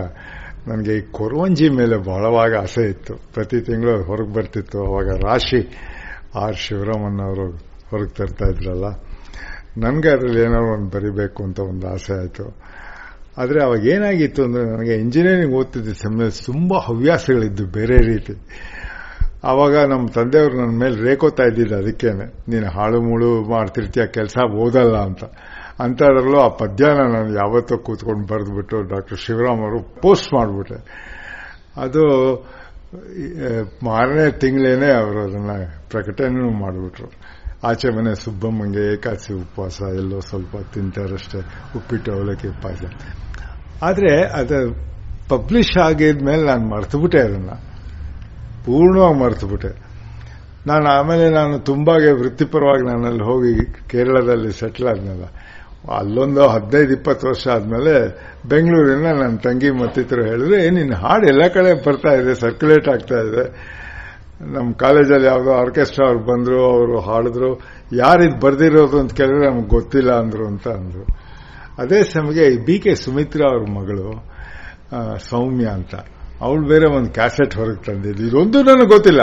[0.67, 3.15] ನನಗೆ ಈ ಕೊರವಂಜಿ ಮೇಲೆ ಬಹಳವಾಗಿ ಆಸೆ ಇತ್ತು.
[3.33, 4.79] ಪ್ರತಿ ತಿಂಗಳು ಹೊರಗೆ ಬರ್ತಿತ್ತು.
[4.79, 5.77] ಅವಾಗ ರಾಶಿ
[6.35, 7.51] ಆರ್ ಶಿವರಾಮನ್ ಅವರು
[7.89, 8.85] ಹೊರಗೆ ತರ್ತಾ ಇದ್ರಲ್ಲ.
[9.77, 12.43] ನನಗೆ ಅದರಲ್ಲಿ ಏನಾದ್ರು ಒಂದು ಬರಿಬೇಕು ಅಂತ ಒಂದು ಆಸೆ ಆಯಿತು.
[13.37, 18.33] ಆದರೆ ಅವಾಗ ಏನಾಗಿತ್ತು ಅಂದರೆ ನನಗೆ ಇಂಜಿನಿಯರಿಂಗ್ ಓದ್ತಿದ್ದ ಸಮಯ ತುಂಬ ಹವ್ಯಾಸಗಳಿದ್ದು ಬೇರೆ ರೀತಿ.
[19.43, 22.25] ಆವಾಗ ನಮ್ಮ ತಂದೆಯವರು ನನ್ನ ಮೇಲೆ ರೇಕೋತಾ ಇದ್ದಿದ್ದು ಅದಕ್ಕೇನೆ.
[22.49, 25.23] ನೀನು ಹಾಳು ಮುಳು ಮಾಡ್ತಿರ್ತೀಯ, ಕೆಲಸ ಓದಲ್ಲ ಅಂತ.
[25.79, 30.79] ಅಂಥದ್ರಲ್ಲೂ ಆ ಪದ್ಯನ ನಾನು ಯಾವತ್ತೋ ಕೂತ್ಕೊಂಡು ಬರೆದ್ಬಿಟ್ಟು ಡಾಕ್ಟರ್ ಶಿವರಾಮ್ ಅವರು ಪೋಸ್ಟ್ ಮಾಡಿಬಿಟ್ರೆ.
[31.77, 32.03] ಅದು
[33.83, 35.49] ಮಾರನೇ ತಿಂಗಳೇನೆ ಅವರು ಅದನ್ನ
[35.89, 37.20] ಪ್ರಕಟಣೆನೂ ಮಾಡಿಬಿಟ್ರು.
[37.63, 41.39] ಆಚೆ ಮನೆ ಸುಬ್ಬಮ್ಮಂಗೆ ಏಕಾದಶಿ ಉಪವಾಸ ಎಲ್ಲೋ ಸ್ವಲ್ಪ ತಿಂತಾರಷ್ಟೇ
[41.75, 42.83] ಉಪ್ಪಿಟ್ಟು ಅವಲಕ್ಕಿ ಪಾಯಸ.
[43.81, 44.57] ಆದರೆ ಅದು
[45.29, 47.49] ಪಬ್ಲಿಷ್ ಆಗಿದ್ಮೇಲೆ ನಾನು ಮರ್ತುಬಿಟ್ಟೆ ಅದನ್ನ.
[48.65, 49.71] ಪೂರ್ಣವಾಗಿ ಮರ್ತುಬಿಟ್ಟೆ.
[50.67, 53.53] ನಾನು ಆಮೇಲೆ ನಾನು ತುಂಬಾಗೆ ವೃತ್ತಿಪರವಾಗಿ ನಾನಲ್ಲಿ ಹೋಗಿ
[53.87, 55.23] ಕೇರಳದಲ್ಲಿ ಸೆಟ್ಲ್ ಆದ್ನಲ್ಲ
[55.89, 57.93] ಅಲ್ಲೊಂದು ಹದಿನೈದು ಇಪ್ಪತ್ತು ವರ್ಷ ಆದ್ಮೇಲೆ
[58.45, 63.43] ಬೆಂಗಳೂರಿನ ನನ್ನ ತಂಗಿ ಮತ್ತಿತರು ಹೇಳಿದ್ರೆ "ಏ, ನಿನ್ನ ಹಾಡು ಎಲ್ಲ ಕಡೆ ಬರ್ತಾ ಇದೆ ಸರ್ಕ್ಯುಲೇಟ್ ಆಗ್ತಾ ಇದೆ.
[64.45, 67.61] ನಮ್ಮ ಕಾಲೇಜಲ್ಲಿ ಯಾವುದೋ ಆರ್ಕೆಸ್ಟ್ರಾ ಅವ್ರು ಬಂದರು, ಅವರು ಹಾಡಿದ್ರು.
[67.93, 71.05] ಯಾರಿದ್ ಬರ್ದಿರೋದು ಅಂತ ಕೇಳಿದ್ರೆ ನಮ್ಗೆ ಗೊತ್ತಿಲ್ಲ ಅಂದರು ಅಂತ ಅಂದರು.
[71.77, 74.25] ಅದೇ ಸಮಯಕ್ಕೆ ಬಿ ಕೆ ಸುಮಿತ್ರಾ ಅವ್ರ ಮಗಳು
[75.17, 75.95] ಸೌಮ್ಯ ಅಂತ.
[76.41, 78.27] ಅವಳು ಬೇರೆ ಒಂದು ಕ್ಯಾಸೆಟ್ ಹೊರಗೆ ತಂದಿದ್ದು.
[78.27, 79.21] ಇದೊಂದು ನನಗೆ ಗೊತ್ತಿಲ್ಲ.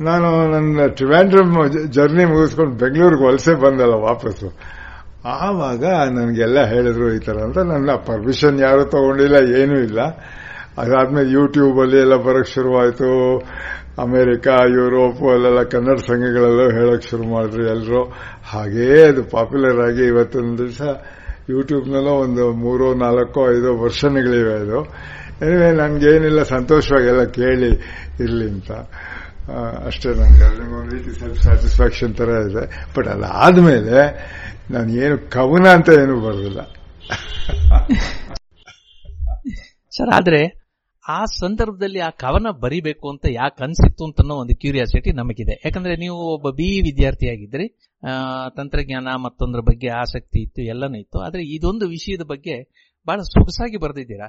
[0.00, 4.52] ನಾನು ನನ್ನ ಟ್ರಿವ್ಯಾಂಡ್ರಮ್ ಜರ್ನಿ ಮುಗಿಸ್ಕೊಂಡು ಬೆಂಗಳೂರಿಗೆ ವಲಸೆ ಬಂದಲ್ಲ ವಾಪಸ್ಸು.
[5.24, 7.58] ಆವಾಗ ನನಗೆಲ್ಲ ಹೇಳಿದ್ರು ಈ ಥರ ಅಂತ.
[7.58, 9.98] ನನ್ನ ಪರ್ಮಿಷನ್ ಯಾರು ತಗೊಂಡಿಲ್ಲ, ಏನೂ ಇಲ್ಲ.
[10.82, 13.10] ಅದಾದ್ಮೇಲೆ ಯೂಟ್ಯೂಬ್ ಅಲ್ಲಿ ಎಲ್ಲ ಬರಕ್ ಶುರುವಾಯಿತು.
[14.04, 18.02] ಅಮೆರಿಕ ಯುರೋಪ್ ಅಲ್ಲೆಲ್ಲ ಕನ್ನಡ ಸಂಘಗಳೆಲ್ಲ ಹೇಳಕ್ ಶುರು ಮಾಡಿದ್ರು ಎಲ್ಲರೂ
[18.52, 20.82] ಹಾಗೇ ಅದು ಪಾಪ್ಯುಲರ್ ಆಗಿ ಇವತ್ತೊಂದು ದಿವಸ
[21.50, 24.80] ಯೂಟ್ಯೂಬ್ನಲ್ಲೂ ಒಂದು ಮೂರೋ, ನಾಲ್ಕೋ, ಐದೋ ವರ್ಷನ್ಗಳಿವೆ ಅದು.
[25.80, 27.70] ನನಗೇನಿಲ್ಲ ಸಂತೋಷವಾಗಿ ಎಲ್ಲ ಕೇಳಿ
[28.24, 28.70] ಇರಲಿ ಅಂತ.
[29.88, 30.46] ಅಷ್ಟೇ ನನಗೆ
[30.78, 32.64] ಒಂದು ರೀತಿ ಸೆಲ್ಫ್ ಸ್ಯಾಟಿಸ್ಫ್ಯಾಕ್ಷನ್ ತರ ಇದೆ.
[32.96, 33.98] ಬಟ್ ಅದಾದ್ಮೇಲೆ
[34.74, 36.60] ನಾನು ಏನು ಕವನ ಅಂತ ಏನು ಬರೋದಿಲ್ಲ.
[39.96, 40.59] ಸರ್ ಆದ್ರೆ
[41.12, 45.54] ಆ ಸಂದರ್ಭದಲ್ಲಿ ಆ ಕವನ ಬರಿಬೇಕು ಅಂತ ಯಾಕೆ ಅನ್ಸಿತ್ತು ಅಂತ ಒಂದು ಕ್ಯೂರಿಯಾಸಿಟಿ ನಮಗಿದೆ.
[45.64, 47.66] ಯಾಕಂದ್ರೆ ನೀವು ಒಬ್ಬ ಬಿ ವಿದ್ಯಾರ್ಥಿಯಾಗಿದ್ರಿ
[48.58, 51.18] ತಂತ್ರಜ್ಞಾನ ಮತ್ತೊಂದ್ರ ಬಗ್ಗೆ ಆಸಕ್ತಿ ಇತ್ತು, ಎಲ್ಲನೂ ಇತ್ತು.
[51.26, 52.56] ಆದ್ರೆ ಇದೊಂದು ವಿಷಯದ ಬಗ್ಗೆ
[53.08, 54.28] ಬಹಳ ಸೊಗಸಾಗಿ ಬರೆದಿದ್ದೀರಾ?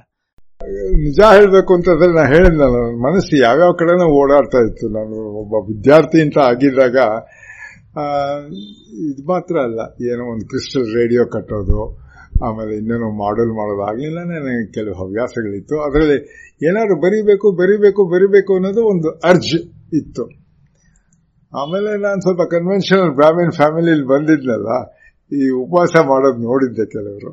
[1.04, 4.86] ನಿಜ ಹೇಳಬೇಕು ಅಂತಂದ್ರೆ ನಾನು ಹೇಳಿದ್ ನಾನು ಮನಸ್ಸು ಯಾವ್ಯಾವ ಕಡೆನೂ ಓಡಾಡ್ತಾ ಇತ್ತು.
[4.98, 6.96] ನಾನು ಒಬ್ಬ ವಿದ್ಯಾರ್ಥಿ ಅಂತ ಆಗಿದ್ದಾಗ
[9.08, 9.80] ಇದು ಮಾತ್ರ ಅಲ್ಲ,
[10.10, 11.80] ಏನೋ ಒಂದು ಕ್ರಿಸ್ಟಲ್ ರೇಡಿಯೋ ಕಟ್ಟೋದು
[12.46, 15.76] ಆಮೇಲೆ ಇನ್ನೇನೋ ಮಾಡೆಲ್ ಮಾಡೋದು ಆಗ್ಲಿಲ್ಲ ನನಗೆ ಕೆಲವು ಹವ್ಯಾಸಗಳಿತ್ತು.
[15.86, 16.18] ಅದರಲ್ಲಿ
[16.68, 19.54] ಏನಾದ್ರು ಬರಿಬೇಕು ಬರಿಬೇಕು ಬರಿಬೇಕು ಅನ್ನೋದು ಒಂದು ಅರ್ಜ್
[20.00, 20.24] ಇತ್ತು.
[21.52, 24.70] ಆಮೇಲೆ ನಾನು ಸ್ವಲ್ಪ ಕನ್ವೆನ್ಷನಲ್ ಬ್ರಾಹ್ಮಿನ್ ಫ್ಯಾಮಿಲಿಲಿ ಬಂದಿದ್ನಲ್ಲ,
[25.32, 27.30] ಈ ಉಪವಾಸ ಮಾಡೋದು ನೋಡಿದ್ದೆ ಕೆಲವರು.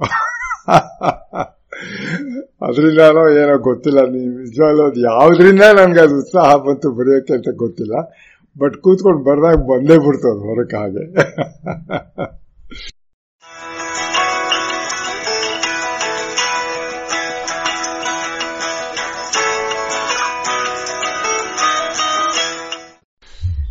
[2.67, 7.95] ಅದರಿಂದಾನೋ ಏನೋ ಗೊತ್ತಿಲ್ಲ ನೀವು ನಿಜವಾಗ್ಲೂ ಅದು ಯಾವ್ದ್ರಿಂದ ನನ್ಗೆ ಅದು ಉತ್ಸಾಹ ಬಂತು ಬರೆಯೋಕ್ಕೆ ಅಂತ ಗೊತ್ತಿಲ್ಲ.
[8.61, 11.03] ಬಟ್ ಕೂತ್ಕೊಂಡು ಬರ್ದಾಗ ಬಂದೇ ಬಿಡ್ತು ಅದು ಹೊರಕ್ಕೆ ಹಾಗೆ.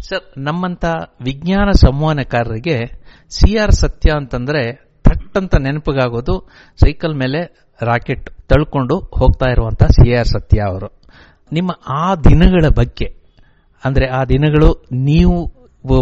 [0.09, 0.85] ಸರ್, ನಮ್ಮಂತ
[1.27, 2.77] ವಿಜ್ಞಾನ ಸಂವಹನಕಾರರಿಗೆ
[3.37, 4.63] ಸಿ ಆರ್ ಸತ್ಯ ಅಂತಂದ್ರೆ
[5.05, 6.35] ಥಟ್ ಅಂತ ನೆನಪಿಗಾಗೋದು
[6.83, 7.41] ಸೈಕಲ್ ಮೇಲೆ
[7.81, 10.89] ರಾಕೆಟ್ ತಳ್ಕೊಂಡು ಹೋಗ್ತಾ ಇರುವಂತ ಸಿ ಆರ್ ಸತ್ಯ ಅವರು.
[11.53, 11.71] ನಿಮ್ಮ
[12.01, 13.09] ಆ ದಿನಗಳ ಬಗ್ಗೆ,
[13.83, 14.71] ಅಂದ್ರೆ ಆ ದಿನಗಳು
[15.11, 15.37] ನೀವು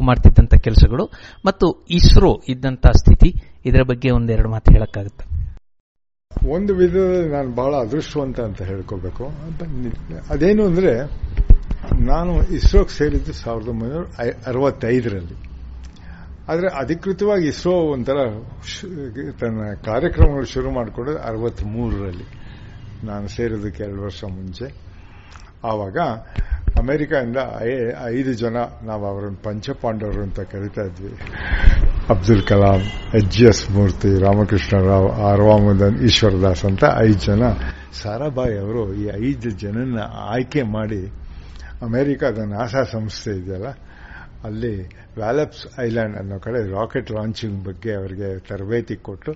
[0.01, 1.05] ಮಾಡ್ತಿದ್ದಂತ ಕೆಲಸಗಳು
[1.47, 1.66] ಮತ್ತು
[1.99, 3.31] ಇಸ್ರೋ ಇದ್ದಂತ ಸ್ಥಿತಿ,
[3.69, 5.24] ಇದರ ಬಗ್ಗೆ ಒಂದೆರಡು ಮಾತು ಹೇಳಕ್ಕಾಗುತ್ತೆ?
[6.57, 9.24] ಒಂದು ವಿಧದಲ್ಲಿ ನಾನು ಬಹಳ ಅದೃಷ್ಟವಂತ ಅಂತ ಹೇಳ್ಕೋಬೇಕು
[10.31, 10.93] ಅದೇನು ಅಂದ್ರೆ
[12.01, 14.05] ನಾನು ಇಸ್ರೋಗೆ ಸೇರಿದ್ದು ಸಾವಿರದ ಒಂಬೈನೂರ
[14.47, 15.36] ಅರವತ್ತೈದರಲ್ಲಿ.
[16.48, 18.18] ಆದರೆ ಅಧಿಕೃತವಾಗಿ ಇಸ್ರೋ ಒಂಥರ
[19.40, 22.26] ತನ್ನ ಕಾರ್ಯಕ್ರಮಗಳು ಶುರು ಮಾಡಿಕೊಂಡು ಅರವತ್ತ್ ಮೂರರಲ್ಲಿ
[23.06, 24.66] ನಾನು ಸೇರೋದಕ್ಕೆ ಎರಡು ವರ್ಷ ಮುಂಚೆ.
[25.64, 25.98] ಆವಾಗ
[26.78, 27.36] ಅಮೆರಿಕದಿಂದ
[28.06, 31.12] ಐದು ಜನ ನಾವು ಅವರನ್ನು ಪಂಚಪಾಂಡವರು ಅಂತ ಕರಿತಾ ಇದ್ವಿ.
[32.10, 32.80] Abdul Kalam
[33.14, 37.43] H G S Murthy Ramakrishna Rao R Vamadan Ishwardas ಅಂತ ಐದು ಜನ.
[38.02, 39.98] ಸಾರಾಭಾಯಿ ಅವರು ಈ ಐದು ಜನನ
[40.34, 41.02] ಆಯ್ಕೆ ಮಾಡಿ
[41.82, 43.66] ಅಮೆರಿಕದ ನಾಸಾ ಸಂಸ್ಥೆ ಇದೆಯಲ್ಲ?
[44.44, 44.86] ಅಲ್ಲಿ
[45.16, 49.32] ವ್ಯಾಲಪ್ಸ್ ಐಲ್ಯಾಂಡ್ ಅನ್ನೋ ಕಡೆ ರಾಕೆಟ್ ಲಾಂಚಿಂಗ್ ಬಗ್ಗೆ ಅವರಿಗೆ ತರಬೇತಿ ಕೊಟ್ಟು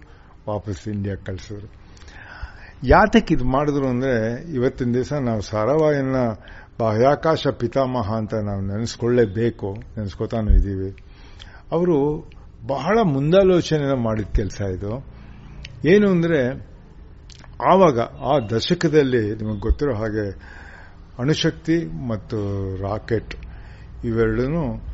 [0.49, 1.69] ವಾಪಸ್ ಇಂಡಿಯಾ ಕಳಿಸಿದ್ರು.
[2.85, 6.17] ಯಾತಕ್ಕೆ ಇದು ಮಾಡಿದ್ರು ಅಂದರೆ ಇವತ್ತಿನ ದಿವಸ ನಾವು ಸಾರಾವಾಯನ್ನ
[6.79, 10.91] ಬಾಹ್ಯಾಕಾಶ ಪಿತಾಮಹ ಅಂತ ನಾವು ನೆನೆಸ್ಕೊಳ್ಳೇಬೇಕು, ನೆನೆಸ್ಕೊತಾನು ಇದ್ದೀವಿ.
[11.73, 12.31] ಅವರು
[12.67, 15.07] ಬಹಳ ಮುಂದಾಲೋಚನೆ ಮಾಡಿದ ಕೆಲಸ ಇದು.
[15.89, 16.71] ಏನು ಅಂದರೆ
[17.73, 20.60] ಆವಾಗ, ಆ ದಶಕದಲ್ಲಿ, ನಿಮಗೆ ಗೊತ್ತಿರೋ ಹಾಗೆ
[21.19, 22.39] ಅಣುಶಕ್ತಿ ಮತ್ತು
[22.83, 23.35] ರಾಕೆಟ್
[24.05, 24.91] ಇವೆರಡೂ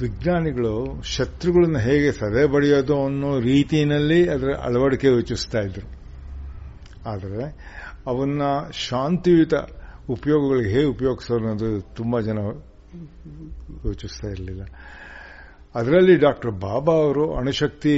[0.00, 5.86] ವಿಜ್ಞಾನಿಗಳು ಶತ್ರುಗಳನ್ನ ಹೇಗೆ ಸದೆ ಬಡಿಯೋದು ಅನ್ನೋ ರೀತಿಯಲ್ಲಿ ಅದರ ಅಳವಡಿಕೆ ಯೋಚಿಸ್ತಾ ಇದ್ರು.
[7.06, 7.44] ಆದರೆ
[8.06, 9.54] ಅವನ್ನ ಶಾಂತಿಯುತ
[10.08, 12.38] ಉಪಯೋಗಗಳಿಗೆ ಹೇಗೆ ಉಪಯೋಗಿಸೋದು ಅನ್ನೋದು ತುಂಬ ಜನ
[13.84, 14.62] ಯೋಚಿಸ್ತಾ ಇರಲಿಲ್ಲ.
[15.74, 17.96] ಅದರಲ್ಲಿ ಡಾಕ್ಟರ್ ಬಾಬಾ ಅವರು ಅಣುಶಕ್ತಿ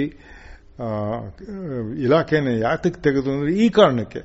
[1.98, 4.20] ಇಲಾಖೆಯನ್ನು ಯಾತಕ್ಕೆ ತೆಗೆದು ಅಂದರೆ ಈ ಕಾರಣಕ್ಕೆ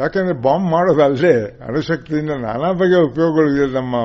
[0.00, 3.74] ಯಾಕೆಂದ್ರೆ ಬಾಂಬ್ ಮಾಡೋದಲ್ಲದೆ ಅಣುಶಕ್ತಿಯಿಂದ ನಾನಾ ಬಗೆಯ ಉಪಯೋಗಗಳಿದೆ.
[3.74, 3.96] ನಮ್ಮ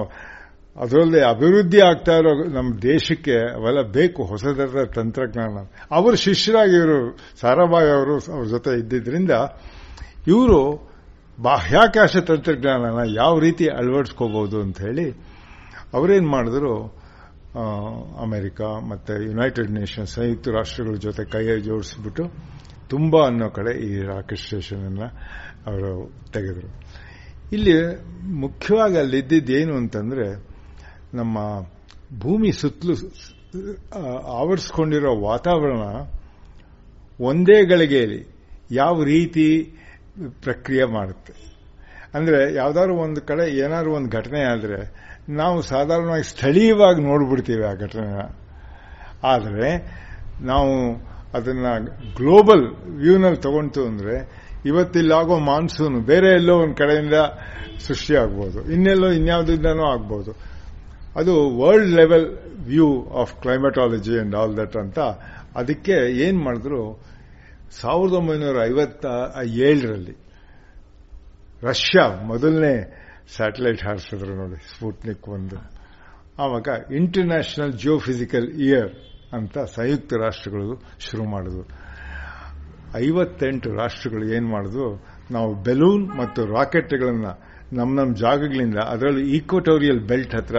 [0.81, 5.57] ಅದರಲ್ಲಿ ಅಭಿವೃದ್ಧಿ ಆಗ್ತಾ ಇರೋ ನಮ್ಮ ದೇಶಕ್ಕೆ ಅವೆಲ್ಲ ಬೇಕು ಹೊಸದರ ತಂತ್ರಜ್ಞಾನ.
[5.91, 9.31] ಅವರು ಶಿಷ್ಯರಾಗಿ ಇವರು ಸಾರಾಭಾಯಿ ಅವರು ಅವ್ರ ಜೊತೆ ಇದ್ದಿದ್ರಿಂದ
[10.27, 10.91] ಇವರು
[11.41, 15.11] ಬಾಹ್ಯಾಕಾಶ ತಂತ್ರಜ್ಞಾನನ ಯಾವ ರೀತಿ ಅಳವಡಿಸ್ಕೋಬಹುದು ಅಂತ ಹೇಳಿ
[15.93, 16.73] ಅವರೇನು ಮಾಡಿದ್ರು
[18.21, 22.23] ಅಮೆರಿಕ ಮತ್ತೆ ಯುನೈಟೆಡ್ ನೇಷನ್ಸ್ ಸಂಯುಕ್ತ ರಾಷ್ಟ್ರಗಳ ಜೊತೆ ಕೈ ಜೋಡಿಸ್ಬಿಟ್ಟು
[22.89, 24.41] ತುಂಬಾ ಅನ್ನೋ ಕಡೆ ಈ ರಾಕೆಟ್
[25.67, 26.81] ಅವರು ತೆಗೆದರು.
[27.51, 27.73] ಇಲ್ಲಿ
[28.23, 30.45] ಮುಖ್ಯವಾಗಿ ಅಲ್ಲಿ ಇದ್ದಿದ್ದು ಏನು ಅಂತಂದ್ರೆ,
[31.13, 31.61] ನಮ್ಮ
[32.19, 32.93] ಭೂಮಿ ಸುತ್ತಲೂ
[34.23, 36.11] ಆವರಿಸಿಕೊಂಡಿರೋ ವಾತಾವರಣ
[37.19, 38.27] ಒಂದೇ ಗಳಿಗೆಯಲ್ಲಿ
[38.71, 39.73] ಯಾವ ರೀತಿ
[40.43, 41.33] ಪ್ರಕ್ರಿಯೆ ಮಾಡುತ್ತೆ.
[42.13, 48.19] ಅಂದ್ರೆ ಯಾವ್ದಾದ್ರು ಒಂದು ಕಡೆ ಏನಾದ್ರು ಒಂದು ಘಟನೆ ಆದ್ರೆ ನಾವು ಸಾಧಾರಣವಾಗಿ ಸ್ಥಳೀಯವಾಗಿ ನೋಡ್ಬಿಡ್ತೀವಿ ಆ ಘಟನೆನ.
[49.23, 50.01] ಆದರೆ
[50.41, 50.95] ನಾವು
[51.33, 51.65] ಅದನ್ನ
[52.15, 57.13] ಗ್ಲೋಬಲ್ ವ್ಯೂನಲ್ಲಿ ತಗೊಂತು ಅಂದ್ರೆ ಇವತ್ತಿಲ್ಲಾಗೋ ಮಾನ್ಸೂನ್ ಬೇರೆ ಎಲ್ಲೋ ಒಂದು ಕಡೆಯಿಂದ
[57.79, 58.71] ಸೃಷ್ಟಿಯಾಗ್ಬೋದು.
[58.71, 60.31] ಇನ್ನೆಲ್ಲೋ ಇನ್ಯಾವುದಿಂದನೂ ಆಗ್ಬೋದು.
[61.15, 62.27] ಅದು world level
[62.65, 64.99] view of climatology and all that ಅಂತ
[65.55, 67.01] ಅದಕ್ಕೆ ಏನ್ ಮಾಡಿದ್ರು
[67.81, 69.05] ಸಾವಿರದ ಒಂಬೈನೂರ ಐವತ್ತ
[69.45, 70.15] ಏಳರಲ್ಲಿ
[71.63, 72.97] ರಷ್ಯಾ ಮೊದಲನೇ
[73.35, 75.55] ಸ್ಯಾಟಲೈಟ್ ಹಾರಿಸಿದ್ರು ನೋಡಿ, ಸ್ಪುಟ್ನಿಕ್ ಒಂದು.
[76.39, 78.93] ಆವಾಗ ಇಂಟರ್ನ್ಯಾಷನಲ್ ಜಿಯೋಫಿಸಿಕಲ್ ಇಯರ್
[79.33, 81.80] ಅಂತ ಸಂಯುಕ್ತ ರಾಷ್ಟ್ರಗಳು ಶುರು ಮಾಡಿದ್ರು.
[82.97, 84.85] ಐವತ್ತೆಂಟು ರಾಷ್ಟ್ರಗಳು ಏನ್ ಮಾಡುದು?
[85.31, 87.27] ನಾವು ಬೆಲೂನ್ ಮತ್ತು ರಾಕೆಟ್ಗಳನ್ನ
[87.73, 90.57] ನಮ್ಮ ನಮ್ಮ ಜಾಗಗಳಿಂದ ಅದರಲ್ಲಿ ಈಕ್ವಟೋರಿಯಲ್ ಬೆಲ್ಟ್ ಹತ್ರ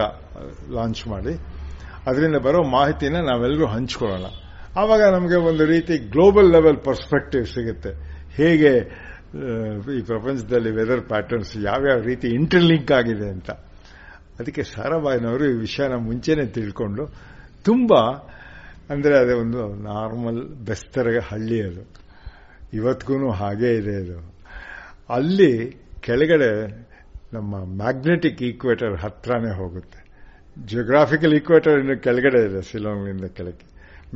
[0.77, 1.33] ಲಾಂಚ್ ಮಾಡಿ,
[2.07, 4.27] ಅದರಿಂದ ಬರೋ ಮಾಹಿತಿನ ನಾವೆಲ್ಲರೂ ಹಂಚ್ಕೊಳ್ಳೋಣ.
[4.75, 7.91] ಆವಾಗ ನಮಗೆ ಒಂದು ರೀತಿ ಗ್ಲೋಬಲ್ ಲೆವೆಲ್ ಪರ್ಸ್ಪೆಕ್ಟಿವ್ ಸಿಗುತ್ತೆ.
[8.35, 8.71] ಹೇಗೆ
[9.97, 13.49] ಈ ಪ್ರಪಂಚದಲ್ಲಿ ವೆದರ್ ಪ್ಯಾಟರ್ನ್ಸ್ ಯಾವ್ಯಾವ ರೀತಿ ಇಂಟರ್ಲಿಂಕ್ ಆಗಿದೆ ಅಂತ.
[14.39, 17.03] ಅದಕ್ಕೆ ಸಾರಾಬಾಯಿನವರು ಈ ವಿಷಯನ ಮುಂಚೆನೆ ತಿಳ್ಕೊಂಡು,
[17.65, 18.01] ತುಂಬಾ,
[18.89, 21.83] ಅಂದರೆ ಅದೇ ಒಂದು ನಾರ್ಮಲ್ ಬೆಸ್ತರ ಹಳ್ಳಿ ಅದು.
[22.77, 24.17] ಇವತ್ತಿಗೂ ಹಾಗೇ ಇದೆ ಅದು
[25.17, 25.51] ಅಲ್ಲಿ
[26.05, 26.51] ಕೆಳಗಡೆ
[27.35, 29.99] ನಮ್ಮ ಮ್ಯಾಗ್ನೆಟಿಕ್ ಈಕ್ವೇಟರ್ ಹತ್ರನೇ ಹೋಗುತ್ತೆ.
[30.69, 33.67] ಜಿಯೋಗ್ರಾಫಿಕಲ್ ಈಕ್ವೇಟರ್ ಇನ್ನು ಕೆಳಗಡೆ ಇದೆ ಶಿಲಾಂಗ್ನಿಂದ ಕೆಳಗೆ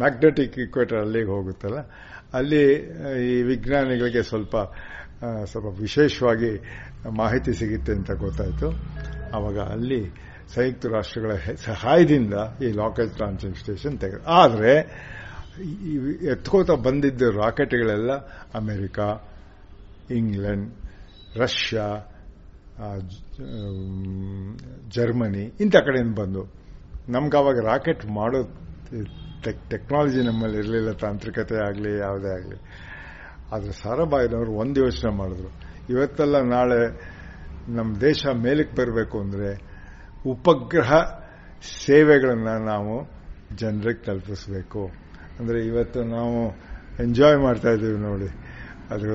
[0.02, 1.80] ಮ್ಯಾಗ್ನೆಟಿಕ್ ಈಕ್ವೇಟರ್ ಅಲ್ಲಿಗೆ ಹೋಗುತ್ತಲ್ಲ.
[2.38, 2.64] ಅಲ್ಲಿ
[3.32, 4.56] ಈ ವಿಜ್ಞಾನಿಗಳಿಗೆ ಸ್ವಲ್ಪ
[5.52, 6.52] ಸ್ವಲ್ಪ ವಿಶೇಷವಾಗಿ
[7.22, 8.68] ಮಾಹಿತಿ ಸಿಗುತ್ತೆ ಅಂತ ಗೊತ್ತಾಯಿತು.
[9.36, 10.02] ಆವಾಗ ಅಲ್ಲಿ
[10.56, 11.32] ಸಂಯುಕ್ತ ರಾಷ್ಟ್ರಗಳ
[11.68, 12.36] ಸಹಾಯದಿಂದ
[12.66, 14.74] ಈ ಲೋಕಲ್ ಲಾಂಚಿಂಗ್ ಸ್ಟೇಷನ್ ತೆಗೆದು, ಆದರೆ
[16.32, 18.12] ಎತ್ಕೋತಾ ಬಂದಿದ್ದ ರಾಕೆಟ್ಗಳೆಲ್ಲ
[18.54, 19.00] ಅಮೆರಿಕ,
[20.12, 20.68] ಇಂಗ್ಲೆಂಡ್,
[21.38, 21.88] ರಷ್ಯಾ
[24.90, 26.44] ಜರ್ಮನಿ ಇಂಥ ಕಡೆಯಿಂದ ಬಂದು.
[27.10, 28.42] ನಮ್ಗೆ ಅವಾಗ ರಾಕೆಟ್ ಮಾಡೋ
[29.44, 32.58] ಟೆಕ್, ಟೆಕ್ನಾಲಜಿ ನಮ್ಮಲ್ಲಿ ಇರಲಿಲ್ಲ, ತಾಂತ್ರಿಕತೆ ಆಗಲಿ, ಯಾವುದೇ ಆಗಲಿ.
[33.52, 35.50] ಆದರೆ ಸಾರಾಬಾಯಿನವರು ಒಂದು ಯೋಚನೆ ಮಾಡಿದ್ರು.
[35.90, 36.80] ಇವತ್ತೆಲ್ಲ ನಾಳೆ
[37.70, 39.50] ನಮ್ಮ ದೇಶ ಮೇಲಕ್ಕೆ ಬರಬೇಕು ಅಂದರೆ
[40.30, 40.92] ಉಪಗ್ರಹ
[41.86, 42.96] ಸೇವೆಗಳನ್ನು ನಾವು
[43.56, 44.82] ಜನರಿಗೆ ತಲುಪಿಸ್ಬೇಕು.
[45.38, 46.38] ಅಂದರೆ ಇವತ್ತು ನಾವು
[47.06, 48.30] ಎಂಜಾಯ್ ಮಾಡ್ತಾ ಇದ್ದೀವಿ ನೋಡಿ.
[48.94, 49.12] ಅದು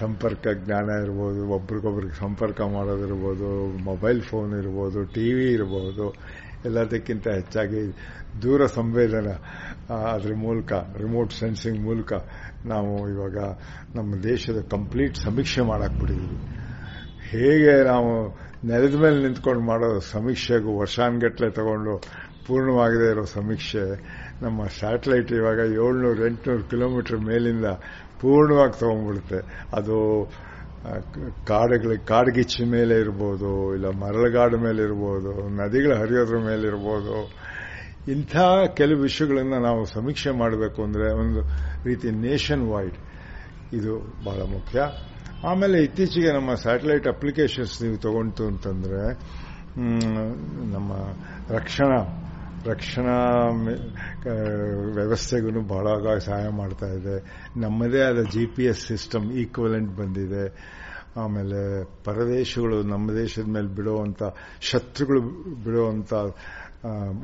[0.00, 3.48] ಸಂಪರ್ಕ ಜ್ಞಾನ ಇರ್ಬೋದು, ಒಬ್ರಿಗೊಬ್ರಿಗೆ ಸಂಪರ್ಕ ಮಾಡೋದಿರ್ಬೋದು
[3.88, 6.06] ಮೊಬೈಲ್ ಫೋನ್ ಇರ್ಬೋದು ಟಿ ವಿ ಇರ್ಬೋದು,
[6.68, 7.82] ಎಲ್ಲದಕ್ಕಿಂತ ಹೆಚ್ಚಾಗಿ
[8.42, 9.28] ದೂರ ಸಂವೇದನ
[10.14, 10.72] ಅದ್ರ ಮೂಲಕ
[11.02, 12.12] ರಿಮೋಟ್ ಸೆನ್ಸಿಂಗ್ ಮೂಲಕ
[12.72, 13.38] ನಾವು ಇವಾಗ
[13.96, 16.38] ನಮ್ಮ ದೇಶದ ಕಂಪ್ಲೀಟ್ ಸಮೀಕ್ಷೆ ಮಾಡಾಕ್ಬಿಟ್ಟಿದ್ದೀವಿ
[17.30, 18.10] ಹೇಗೆ ನಾವು
[18.70, 21.94] ನೆಲದ ಮೇಲೆ ನಿಂತ್ಕೊಂಡು ಮಾಡೋ ಸಮೀಕ್ಷೆಗೂ ವರ್ಷಾನ್ಗಟ್ಲೆ ತಗೊಂಡು
[22.46, 23.84] ಪೂರ್ಣವಾಗದೇ ಇರೋ ಸಮೀಕ್ಷೆ
[24.44, 27.68] ನಮ್ಮ ಸ್ಯಾಟಲೈಟ್ ಇವಾಗ ಏಳ್ನೂರು, ಎಂಟುನೂರು ಕಿಲೋಮೀಟರ್ ಮೇಲಿಂದ
[28.20, 29.40] ಪೂರ್ಣವಾಗಿ ತಗೊಂಡ್ಬಿಡುತ್ತೆ.
[29.78, 29.96] ಅದು
[31.50, 37.16] ಕಾಡುಗಳ, ಕಾಡ್ಗಿಚ್ಚಿ ಮೇಲೆ ಇರ್ಬೋದು, ಇಲ್ಲ ಮರಳುಗಾಡು ಮೇಲೆ ಇರ್ಬೋದು, ನದಿಗಳು ಹರಿಯೋದ್ರ ಮೇಲೆ ಇರ್ಬೋದು.
[38.14, 38.34] ಇಂಥ
[38.78, 41.40] ಕೆಲವು ವಿಷಯಗಳನ್ನು ನಾವು ಸಮೀಕ್ಷೆ ಮಾಡಬೇಕು ಅಂದರೆ ಒಂದು
[41.88, 42.98] ರೀತಿ ನೇಷನ್ ವೈಡ್
[43.78, 43.92] ಇದು
[44.28, 44.78] ಬಹಳ ಮುಖ್ಯ.
[45.50, 49.02] ಆಮೇಲೆ ಇತ್ತೀಚೆಗೆ ನಮ್ಮ ಸ್ಯಾಟಲೈಟ್ ಅಪ್ಲಿಕೇಶನ್ಸ್ ನೀವು ತಗೊಂತು ಅಂತಂದ್ರೆ
[50.74, 50.92] ನಮ್ಮ
[51.56, 51.98] ರಕ್ಷಣಾ
[52.66, 53.46] ರಕ್ಷಣಾ
[54.94, 57.22] ವ್ಯವಸ್ಥೆಗೂ ಬಹಳ ಸಹಾಯ ಮಾಡ್ತಾ ಇದೆ.
[57.60, 60.44] ನಮ್ಮದೇ ಆದ G P S system equivalent ಬಂದಿದೆ.
[61.16, 64.22] ಆಮೇಲೆ ಪರದೇಶಗಳು ನಮ್ಮ ದೇಶದ ಮೇಲೆ ಬಿಡುವಂತ,
[64.60, 65.20] ಶತ್ರುಗಳು
[65.64, 66.14] ಬಿಡುವಂತ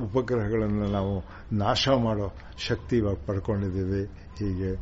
[0.03, 1.25] ಉಪಗ್ರಹಗಳನ್ನು ನಾವು
[1.57, 4.05] ನಾಶ ಮಾಡೋ ಶಕ್ತಿ ಇವಾಗ ಪಡ್ಕೊಂಡಿದ್ದೀವಿ.
[4.39, 4.73] ಹೀಗೆ.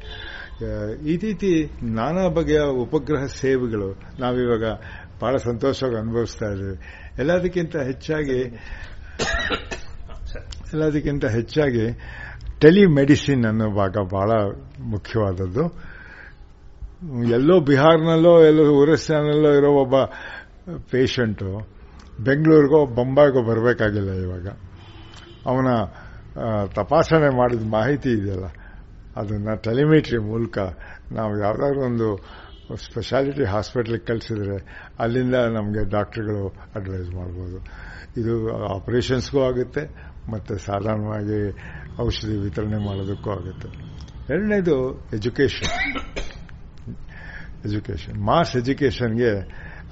[1.09, 4.65] ಈ ರೀತಿ ನಾನಾ ಬಗೆಯ ಉಪಗ್ರಹ ಸೇವೆಗಳು ನಾವಿವಾಗ
[5.21, 6.77] ಬಹಳ ಸಂತೋಷವಾಗಿ ಅನುಭವಿಸ್ತಾ ಇದ್ದೀವಿ.
[7.19, 8.45] ಎಲ್ಲದಕ್ಕಿಂತ ಹೆಚ್ಚಾಗಿ
[10.75, 11.85] ಎಲ್ಲದಕ್ಕಿಂತ ಹೆಚ್ಚಾಗಿ
[12.63, 14.31] ಟೆಲಿಮೆಡಿಸಿನ್ ಅನ್ನೋ ಭಾಗ ಬಹಳ
[14.93, 15.65] ಮುಖ್ಯವಾದದ್ದು.
[17.37, 19.97] ಎಲ್ಲೋ ಬಿಹಾರ್ನಲ್ಲೋ, ಎಲ್ಲೋ ಒರಿಸ್ಸಾನಲ್ಲೋ ಇರೋ ಒಬ್ಬ
[20.93, 21.49] ಪೇಷಂಟು
[22.27, 24.47] ಬೆಂಗಳೂರಿಗೋ ಬೊಂಬಾಯಿಗೋ ಬರಬೇಕಾಗಿಲ್ಲ ಇವಾಗ.
[25.51, 25.69] ಅವನ
[26.77, 28.47] ತಪಾಸಣೆ ಮಾಡಿದ ಮಾಹಿತಿ ಇದೆಯಲ್ಲ,
[29.17, 30.59] ಅದನ್ನು ಟೆಲಿಮೆಟ್ರಿ ಮೂಲಕ
[31.19, 32.09] ನಾವು ಯಾವುದಾದ್ರೂ ಒಂದು
[32.85, 34.57] ಸ್ಪೆಷಾಲಿಟಿ ಹಾಸ್ಪಿಟ್ಲಿಗೆ ಕಳಿಸಿದ್ರೆ
[35.03, 36.45] ಅಲ್ಲಿಂದ ನಮಗೆ ಡಾಕ್ಟರ್ಗಳು
[36.79, 37.59] ಅಡ್ವೈಸ್ ಮಾಡ್ಬೋದು.
[38.21, 38.35] ಇದು
[38.77, 39.83] ಆಪರೇಷನ್ಸ್ಗೂ ಆಗುತ್ತೆ
[40.33, 41.39] ಮತ್ತು ಸಾಧಾರಣವಾಗಿ
[42.03, 43.69] ಔಷಧಿ ವಿತರಣೆ ಮಾಡೋದಕ್ಕೂ ಆಗುತ್ತೆ.
[44.33, 44.77] ಎರಡನೇದು
[45.13, 45.73] ಎಜುಕೇಷನ್.
[47.65, 48.17] ಎಜುಕೇಷನ್.
[48.23, 49.33] ಮಾಸ್ ಎಜುಕೇಷನ್ಗೆ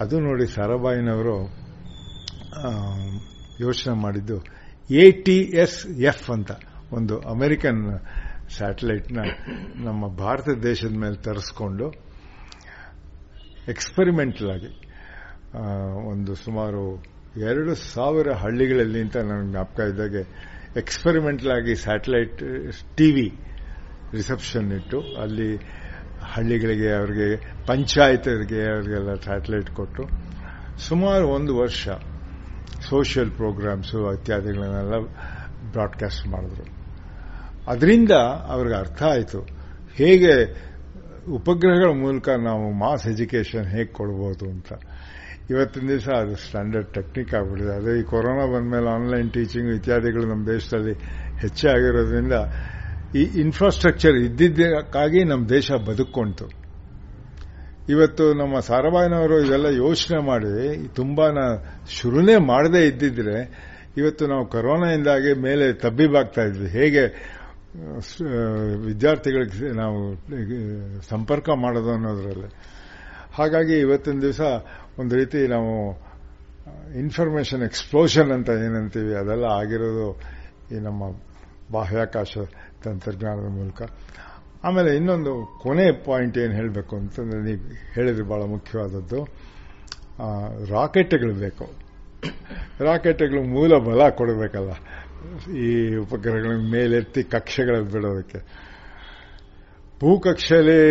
[0.00, 1.36] ಅದು ನೋಡಿ ಸಾರಾಬಾಯಿನವರು
[3.60, 4.36] ಯೋಚನೆ ಮಾಡಿದ್ದು
[4.90, 6.50] ಎ ಟಿ ಎಸ್ ಎಫ್ ಅಂತ
[6.92, 7.82] ಒಂದು ಅಮೆರಿಕನ್
[8.56, 9.20] ಸ್ಯಾಟಲೈಟ್ನ
[9.84, 11.86] ನಮ್ಮ ಭಾರತ ದೇಶದ ಮೇಲೆ ತರಿಸ್ಕೊಂಡು
[13.68, 14.70] ಎಕ್ಸ್ಪರಿಮೆಂಟಲ್ ಆಗಿ
[16.10, 16.82] ಒಂದು ಸುಮಾರು
[17.36, 22.38] ಎರಡು ಸಾವಿರ ಹಳ್ಳಿಗಳಲ್ಲಿ ಅಂತ ನನಗೆ ಜ್ಞಾಪಕ ಇದ್ದಾಗೆ ಎಕ್ಸ್ಪೆರಿಮೆಂಟಲ್ ಆಗಿ ಸ್ಯಾಟಲೈಟ್
[22.96, 23.38] ಟಿವಿ
[24.12, 25.56] ರಿಸೆಪ್ಷನ್ ಇಟ್ಟು, ಅಲ್ಲಿ
[26.22, 27.36] ಹಳ್ಳಿಗಳಿಗೆ ಅವರಿಗೆ
[27.66, 30.09] ಪಂಚಾಯತ್ಗೆ ಅವರಿಗೆಲ್ಲ ಸ್ಯಾಟಲೈಟ್ ಕೊಟ್ಟು,
[30.78, 31.88] ಸುಮಾರು ಒಂದು ವರ್ಷ
[32.88, 34.98] ಸೋಷಿಯಲ್ ಪ್ರೋಗ್ರಾಮ್ಸು ಇತ್ಯಾದಿಗಳನ್ನೆಲ್ಲ
[35.72, 36.64] ಬ್ರಾಡ್ಕಾಸ್ಟ್ ಮಾಡಿದ್ರು.
[37.66, 38.10] ಅದರಿಂದ
[38.46, 39.40] ಅವ್ರಿಗೆ ಅರ್ಥ ಆಯಿತು,
[39.94, 40.32] ಹೇಗೆ
[41.30, 44.72] ಉಪಗ್ರಹಗಳ ಮೂಲಕ ನಾವು ಮಾಸ್ ಎಜುಕೇಷನ್ ಹೇಗೆ ಕೊಡ್ಬೋದು ಅಂತ.
[45.51, 47.73] ಇವತ್ತಿನ ದಿವಸ ಅದು ಸ್ಟ್ಯಾಂಡರ್ಡ್ ಟೆಕ್ನಿಕ್ ಆಗ್ಬಿಟ್ಟಿದೆ.
[47.74, 50.94] ಅದೇ ಈ ಕೊರೋನಾ ಬಂದಮೇಲೆ ಆನ್ಲೈನ್ ಟೀಚಿಂಗ್ ಇತ್ಯಾದಿಗಳು ನಮ್ಮ ದೇಶದಲ್ಲಿ
[51.40, 52.36] ಹೆಚ್ಚಾಗಿರೋದ್ರಿಂದ
[53.16, 56.47] ಈ ಇನ್ಫ್ರಾಸ್ಟ್ರಕ್ಚರ್ ಇದ್ದಿದ್ದಕ್ಕಾಗಿ ನಮ್ಮ ದೇಶ ಬದುಕೊಂತು
[57.89, 61.27] ಇವತ್ತು ನಮ್ಮ ಸಾರಾಬಾಯಿನವರು ಇದೆಲ್ಲ ಯೋಚನೆ ಮಾಡಿ ತುಂಬಾ
[61.90, 63.39] ಶುರುನೇ ಮಾಡದೇ ಇದ್ದಿದ್ರೆ
[63.97, 66.69] ಇವತ್ತು ನಾವು ಕೊರೋನಾಯಿಂದಾಗಿ ಮೇಲೆ ತಬ್ಬಿಬಾಗ್ತಾ ಇದ್ವಿ.
[66.70, 67.02] ಹೇಗೆ
[68.86, 69.98] ವಿದ್ಯಾರ್ಥಿಗಳಿಗೆ ನಾವು
[71.09, 72.48] ಸಂಪರ್ಕ ಮಾಡೋದು ಅನ್ನೋದ್ರಲ್ಲಿ.
[73.35, 74.40] ಹಾಗಾಗಿ ಇವತ್ತಿನ ದಿವಸ
[75.01, 75.73] ಒಂದು ರೀತಿ ನಾವು
[77.02, 80.06] ಇನ್ಫಾರ್ಮೇಶನ್ ಎಕ್ಸ್ಪ್ಲೋಷನ್ ಅಂತ ಏನಂತೀವಿ, ಅದೆಲ್ಲ ಆಗಿರೋದು
[80.73, 81.02] ಈ ನಮ್ಮ
[81.77, 82.32] ಬಾಹ್ಯಾಕಾಶ
[82.85, 83.82] ತಂತ್ರಜ್ಞಾನದ ಮೂಲಕ.
[84.66, 85.32] ಆಮೇಲೆ ಇನ್ನೊಂದು
[85.62, 87.62] ಕೊನೆ ಪಾಯಿಂಟ್ ಏನು ಹೇಳಬೇಕು ಅಂತಂದ್ರೆ ನೀವು
[87.94, 89.20] ಹೇಳಿದ್ರೆ ಬಹಳ ಮುಖ್ಯವಾದದ್ದು
[90.73, 91.66] ರಾಕೆಟ್ಗಳು ಬೇಕು.
[92.89, 94.73] ರಾಕೆಟ್ಗಳು ಮೂಲ ಬಲ ಕೊಡಬೇಕಲ್ಲ,
[95.66, 95.70] ಈ
[96.02, 98.40] ಉಪಗ್ರಹಗಳ ಮೇಲೆತ್ತಿ ಕಕ್ಷೆಗಳಲ್ಲಿ ಬಿಡೋದಕ್ಕೆ.
[100.01, 100.82] ಭೂಕಕ್ಷೆಯಲ್ಲಿ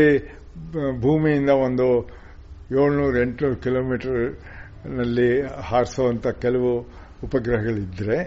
[1.05, 1.87] ಭೂಮಿಯಿಂದ ಒಂದು
[2.79, 6.79] ಏಳ್ನೂರು ಎಂಟುನೂರು ಕಿಲೋಮೀಟರ್ನಲ್ಲಿ ಹಾರಿಸುವಂತ ಕೆಲವು
[7.23, 8.17] ಉಪಗ್ರಹಗಳಿದ್ರೆ,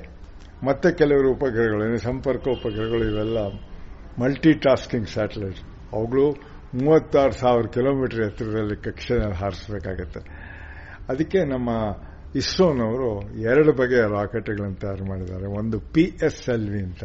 [0.66, 3.38] ಮತ್ತೆ ಕೆಲವರು ಉಪಗ್ರಹಗಳು ಸಂಪರ್ಕ ಉಪಗ್ರಹಗಳು ಇವೆಲ್ಲ
[4.22, 5.56] ಮಲ್ಟಿ ಟಾಸ್ಕಿಂಗ್ ಸ್ಯಾಟಲೈಟ್
[5.92, 6.30] ಅವುಗಳು
[6.84, 10.20] ಮೂವತ್ತಾರು ಸಾವಿರ ಕಿಲೋಮೀಟರ್ ಎತ್ತರದಲ್ಲಿ ಕಕ್ಷೆನಲ್ಲಿ ಹಾರಿಸಬೇಕಾಗತ್ತೆ.
[11.08, 11.70] ಅದಕ್ಕೆ ನಮ್ಮ
[12.34, 15.46] ಇಸ್ರೋನವರು ಎರಡು ಬಗೆಯ ರಾಕೆಟ್ಗಳನ್ನು ತಯಾರು ಮಾಡಿದ್ದಾರೆ.
[15.46, 17.04] ಒಂದು ಪಿ ಎಸ್ ಎಲ್ ವಿ ಅಂತ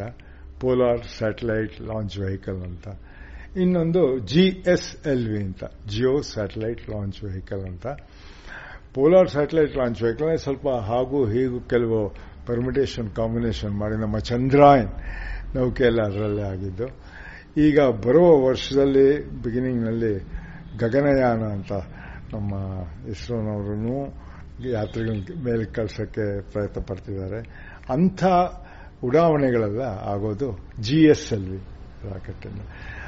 [0.60, 2.88] ಪೋಲಾರ್ ಸ್ಯಾಟಲೈಟ್ ಲಾಂಚ್ ವೆಹಿಕಲ್ ಅಂತ.
[3.56, 7.88] ಇನ್ನೊಂದು ಜಿ ಎಸ್ ಎಲ್ ವಿ ಅಂತ ಜಿಯೋ ಸ್ಯಾಟಲೈಟ್ ಲಾಂಚ್ ವೆಹಿಕಲ್ ಅಂತ.
[8.94, 12.16] ಪೋಲಾರ್ ಸ್ಯಾಟಲೈಟ್ ಲಾಂಚ್ ವೆಹಿಕಲ್ ಸ್ವಲ್ಪ ಹಾಗೂ ಹೀಗೂ ಕೆಲವು
[12.46, 14.90] ಪರ್ಮಿಟೇಷನ್ ಕಾಂಬಿನೇಷನ್ ಮಾಡಿ ನಮ್ಮ ಚಂದ್ರಾಯನ್
[15.56, 16.88] ನೌಕೆ ಎಲ್ಲ ಅದರಲ್ಲೇ ಆಗಿದ್ದು.
[17.58, 20.14] ಈಗ ಬರುವ ವರ್ಷದಲ್ಲಿ ಬಿಗಿನಿಂಗ್ನಲ್ಲಿ
[20.78, 21.72] ಗಗನಯಾನ ಅಂತ
[22.34, 22.54] ನಮ್ಮ
[23.10, 24.20] ಇಸ್ರೋನವರು
[24.70, 25.12] ಯಾತ್ರೆಗಳ
[25.44, 27.40] ಮೇಲೆ ಕಳ್ಸೋಕ್ಕೆ ಪ್ರಯತ್ನ ಪಡ್ತಿದ್ದಾರೆ.
[27.90, 28.24] ಅಂಥ
[29.04, 31.60] ಉಡಾವಣೆಗಳೆಲ್ಲ ಆಗೋದು ಜಿ ಎಸ್ ಎಲ್ ವಿ
[32.12, 32.99] ರಾಕೆಟನ್ನು ಆ,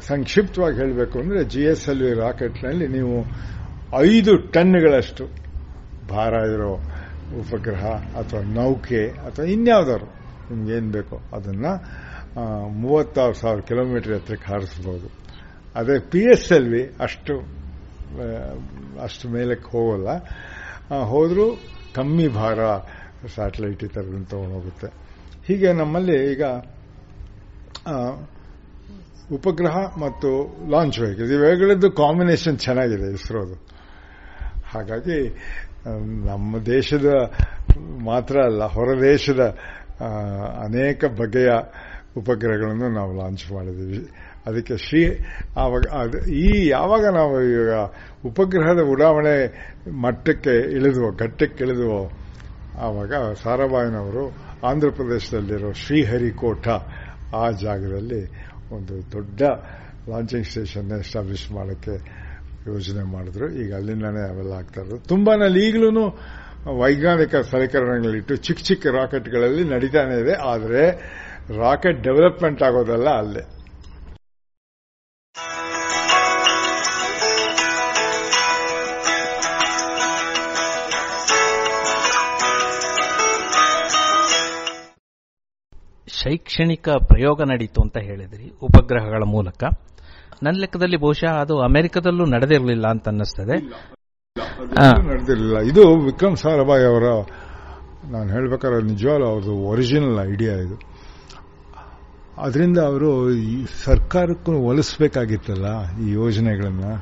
[0.00, 3.16] ಸಂಕ್ಷಿಪ್ತವಾಗಿ ಹೇಳಬೇಕು ಅಂದರೆ ಜಿ ಎಸ್ ಎಲ್ ವಿ ರಾಕೆಟ್ನಲ್ಲಿ ನೀವು
[4.10, 5.24] ಐದು ಟನ್ಗಳಷ್ಟು
[6.08, 6.72] ಭಾರ ಇರೋ
[7.40, 7.84] ಉಪಗ್ರಹ
[8.20, 10.10] ಅಥವಾ ನೌಕೆ ಅಥವಾ ಇನ್ಯಾವುದಾದ್ರು
[10.50, 11.72] ನಿಮ್ಗೇನು ಬೇಕೋ ಅದನ್ನು
[12.82, 15.08] ಮೂವತ್ತಾರು ಸಾವಿರ ಕಿಲೋಮೀಟರ್ ಎತ್ತರಕ್ಕೆ ಹಾರಿಸ್ಬೋದು.
[15.74, 17.34] ಅದೇ ಪಿ ಎಸ್ ಎಲ್ ವಿ ಅಷ್ಟು
[19.02, 20.08] ಅಷ್ಟು ಮೇಲಕ್ಕೆ ಹೋಗೋಲ್ಲ.
[21.12, 21.46] ಹೋದರೂ
[21.94, 22.58] ಕಮ್ಮಿ ಭಾರ
[23.34, 24.88] ಸ್ಯಾಟಲೈಟ್ ಈ ಥರದನ್ನು ತೊಗೊಂಡೋಗುತ್ತೆ
[25.46, 26.42] ಹೀಗೆ ನಮ್ಮಲ್ಲಿ ಈಗ
[29.32, 33.54] ಉಪಗ್ರಹ ಮತ್ತು ಲಾಂಚ್ ವೆಹಿಕಲ್ ಇವೆರಡದ್ದು ಕಾಂಬಿನೇಷನ್ ಚೆನ್ನಾಗಿದೆ ಇಸ್ರೋದು.
[34.72, 35.28] ಹಾಗಾಗಿ
[36.26, 37.06] ನಮ್ಮ ದೇಶದ
[38.04, 39.56] ಮಾತ್ರ ಅಲ್ಲ, ಹೊರ ದೇಶದ
[40.64, 41.50] ಅನೇಕ ಬಗೆಯ
[42.16, 44.08] ಉಪಗ್ರಹಗಳನ್ನು ನಾವು ಲಾಂಚ್ ಮಾಡಿದ್ದೀವಿ.
[44.46, 45.18] ಅದಕ್ಕೆ ಶ್ರೀ,
[45.56, 47.74] ಆವಾಗ ಈ, ಯಾವಾಗ ನಾವು ಈಗ
[48.26, 49.36] ಉಪಗ್ರಹದ ಉಡಾವಣೆ
[49.90, 52.10] ಮಟ್ಟಕ್ಕೆ ಇಳಿದುವೋ, ಘಟ್ಟಕ್ಕೆ ಇಳಿದುವೋ,
[52.78, 53.12] ಆವಾಗ
[53.42, 56.68] ಸಾರಾಬಾಯಿನವರು ಆಂಧ್ರ ಪ್ರದೇಶದಲ್ಲಿರೋ ಶ್ರೀಹರಿಕೋಟ
[57.34, 59.42] ಆ ಜಾಗದಲ್ಲಿ ಒಂದು ದೊಡ್ಡ
[60.10, 62.26] ಲಾಂಚಿಂಗ್ ಸ್ಟೇಷನ್ ಎಸ್ಟಾಬ್ಲಿಷ್ ಮಾಡೋಕ್ಕೆ
[62.66, 63.52] ಯೋಜನೆ ಮಾಡಿದ್ರು.
[63.52, 64.98] ಈಗ ಅಲ್ಲಿಂದಾನೇ ಅವೆಲ್ಲ ಆಗ್ತಾ ಇರೋದು.
[64.98, 66.18] ತುಂಬಾನಲ್ಲಿ ಈಗಲೂ
[66.78, 70.32] ವೈಜ್ಞಾನಿಕ ಸಲಕರಣೆಗಳಿಟ್ಟು ಚಿಕ್ಕ ಚಿಕ್ಕ ರಾಕೆಟ್ಗಳಲ್ಲಿ ನಡೀತಾನೆ ಇದೆ.
[70.32, 70.90] ಆದರೆ
[71.58, 73.55] ರಾಕೆಟ್ ಡೆವಲಪ್ಮೆಂಟ್ ಆಗೋದಲ್ಲ ಅಲ್ಲೇ.
[86.26, 89.64] ಶೈಕ್ಷಣಿಕ ಪ್ರಯೋಗ ನಡೀತು ಅಂತ ಹೇಳಿದ್ರಿ ಉಪಗ್ರಹಗಳ ಮೂಲಕ.
[90.42, 93.56] ನನ್ನ ಲೆಕ್ಕದಲ್ಲಿ ಬಹುಶಃ ಅದು ಅಮೆರಿಕದಲ್ಲೂ ನಡೆದಿರಲಿಲ್ಲ ಅಂತ ಅನ್ನಿಸ್ತದೆ.
[95.10, 95.58] ನಡೆದಿರಲಿಲ್ಲ.
[95.58, 97.04] ಇದು ವಿಕ್ರಮ್ ಸಾರಾಭಾಯ್ ಅವರ
[98.10, 100.76] ನಾನು ಹೇಳ್ಬೇಕಾದ್ರೆ ನಿಜವಾಗ್ಲೂ ಅವ್ರದ್ದು ಒರಿಜಿನಲ್ ಐಡಿಯಾ ಇದು.
[102.38, 105.68] ಅದರಿಂದ ಅವರು ಈ ಸರ್ಕಾರಕ್ಕೂ ಒಲಿಸ್ಬೇಕಾಗಿತ್ತಲ್ಲ
[106.00, 106.92] ಈ ಯೋಜನೆಗಳನ್ನು.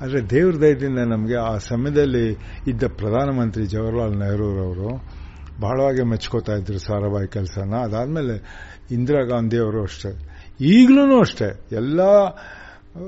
[0.00, 2.26] ಆದರೆ ದೇವ್ರ ದಯದಿಂದ ನಮಗೆ ಆ ಸಮಯದಲ್ಲಿ
[2.66, 4.90] ಇದ್ದ ಪ್ರಧಾನಮಂತ್ರಿ ಜವಾಹರಲಾಲ್ ನೆಹರೂರವರು
[5.60, 7.74] ಬಹಳವಾಗಿ ಮೆಚ್ಕೋತಾ ಇದ್ರು ಸಾರಾಭಾಯಿ ಕೆಲಸನ.
[7.74, 8.42] ಅದಾದಮೇಲೆ
[8.90, 10.16] ಇಂದಿರಾ ಗಾಂಧಿ ಅವರು ಅಷ್ಟೇ.
[10.60, 11.60] ಈಗಲೂ ಅಷ್ಟೇ.
[11.72, 12.02] ಎಲ್ಲ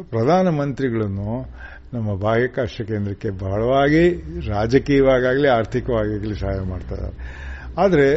[0.02, 1.58] ಪ್ರಧಾನಮಂತ್ರಿಗಳನ್ನು
[1.94, 4.14] ನಮ್ಮ ಬಾಹ್ಯಾಕಾಶ ಕೇಂದ್ರಕ್ಕೆ ಬಹಳವಾಗಿ
[4.48, 7.48] ರಾಜಕೀಯವಾಗಲಿ ಆರ್ಥಿಕವಾಗಲಿ ಸಹಾಯ ಮಾಡ್ತಾರೆ
[7.78, 8.16] ಆದರೆ,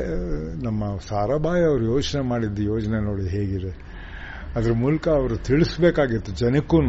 [0.64, 3.92] ನಮ್ಮ ಸಾರಾಭಾಯಿ ಅವರು ಯೋಚನೆ ಮಾಡಿದ್ದ ಯೋಜನೆ ನೋಡಿ ಹೇಗಿದೆ.
[4.56, 6.82] ಅದ್ರ ಮೂಲಕ ಅವರು ತಿಳಿಸ್ಬೇಕಾಗಿತ್ತು ಜನಕ್ಕೂ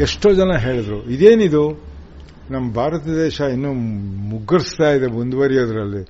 [0.00, 1.87] ಎಷ್ಟೋ ಜನ ಹೇಳಿದ್ರು, ಇದೇನಿದು?
[2.50, 3.72] ನಮ್ಮ ಭಾರತ ದೇಶ ಇನ್ನೂ
[4.30, 6.04] ಮುಗ್ಗರಿಸ್ತಾ ಇದೆ ಮುಂದುವರಿಯೋದ್ರಲ್ಲಿ.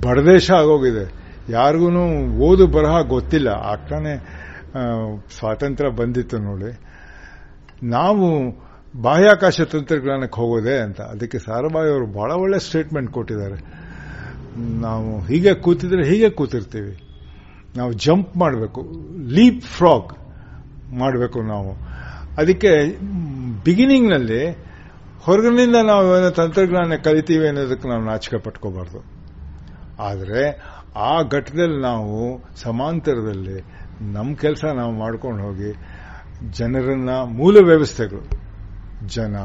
[0.00, 1.12] ಬಡದೇಶ ಆಗೋಗಿದೆ.
[1.52, 1.90] ಯಾರಿಗೂ
[2.38, 3.48] ಓದು ಬರಹ ಗೊತ್ತಿಲ್ಲ.
[3.48, 4.16] ಆಗ್ತಾನೆ
[5.38, 6.78] ಸ್ವಾತಂತ್ರ್ಯ ಬಂದಿತ್ತು ನೋಡಿ.
[7.86, 8.54] ನಾವು
[9.02, 11.00] ಬಾಹ್ಯಾಕಾಶ ತಂತ್ರಜ್ಞಾನಕ್ಕೆ ಹೋಗೋದೆ ಅಂತ.
[11.00, 13.90] ಅದಕ್ಕೆ ಸಾರಾಭಾಯಿ ಅವರು ಬಹಳ ಒಳ್ಳೆ ಸ್ಟೇಟ್ಮೆಂಟ್ ಕೊಟ್ಟಿದ್ದಾರೆ.
[14.80, 17.02] ನಾವು ಹೀಗೆ ಕೂತಿದ್ರೆ ಹೀಗೆ ಕೂತಿರ್ತೀವಿ.
[17.76, 18.90] ನಾವು ಜಂಪ್ ಮಾಡಬೇಕು.
[19.28, 20.12] ಲೀಪ್ ಫ್ರಾಗ್
[20.98, 21.72] ಮಾಡಬೇಕು ನಾವು.
[22.38, 22.98] ಅದಕ್ಕೆ
[23.64, 24.69] ಬಿಗಿನಿಂಗ್ನಲ್ಲಿ
[25.24, 29.00] ಹೊರಗಿನಿಂದ ನಾವು ಏನೋ ತಂತ್ರಜ್ಞಾನ ಕಲಿತೀವಿ ಅನ್ನೋದಕ್ಕೆ ನಾವು ನಾಚಿಕೆ ಪಟ್ಕೋಬಾರ್ದು.
[29.98, 30.42] ಆದರೆ
[30.96, 33.58] ಆ ಘಟ್ಟದಲ್ಲಿ ನಾವು ಸಮಾಂತರದಲ್ಲಿ
[34.12, 35.72] ನಮ್ಮ ಕೆಲಸ ನಾವು ಮಾಡ್ಕೊಂಡು ಹೋಗಿ
[36.50, 38.22] ಜನರನ್ನ ಮೂಲ ವ್ಯವಸ್ಥೆಗಳು,
[39.06, 39.36] ಜನ,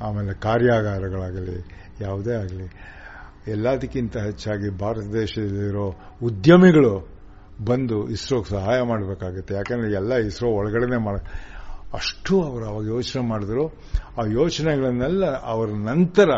[0.00, 1.56] ಆಮೇಲೆ ಕಾರ್ಯಾಗಾರಗಳಾಗಲಿ,
[2.00, 2.66] ಯಾವುದೇ ಆಗಲಿ,
[3.50, 7.14] ಎಲ್ಲದಕ್ಕಿಂತ ಹೆಚ್ಚಾಗಿ ಭಾರತ ದೇಶದಲ್ಲಿರೋ ಉದ್ಯಮಿಗಳು
[7.64, 9.54] ಬಂದು ಇಸ್ರೋಗೆ ಸಹಾಯ ಮಾಡಬೇಕಾಗುತ್ತೆ.
[9.54, 11.16] ಯಾಕಂದ್ರೆ ಎಲ್ಲ ಇಸ್ರೋ ಒಳಗಡೆನೆ ಮಾಡ
[11.94, 13.66] ಅಷ್ಟು ಅವರು ಅವಾಗ ಯೋಚನೆ ಮಾಡಿದ್ರು.
[14.20, 16.30] ಆ ಯೋಚನೆಗಳನ್ನೆಲ್ಲ ಅವರ ನಂತರ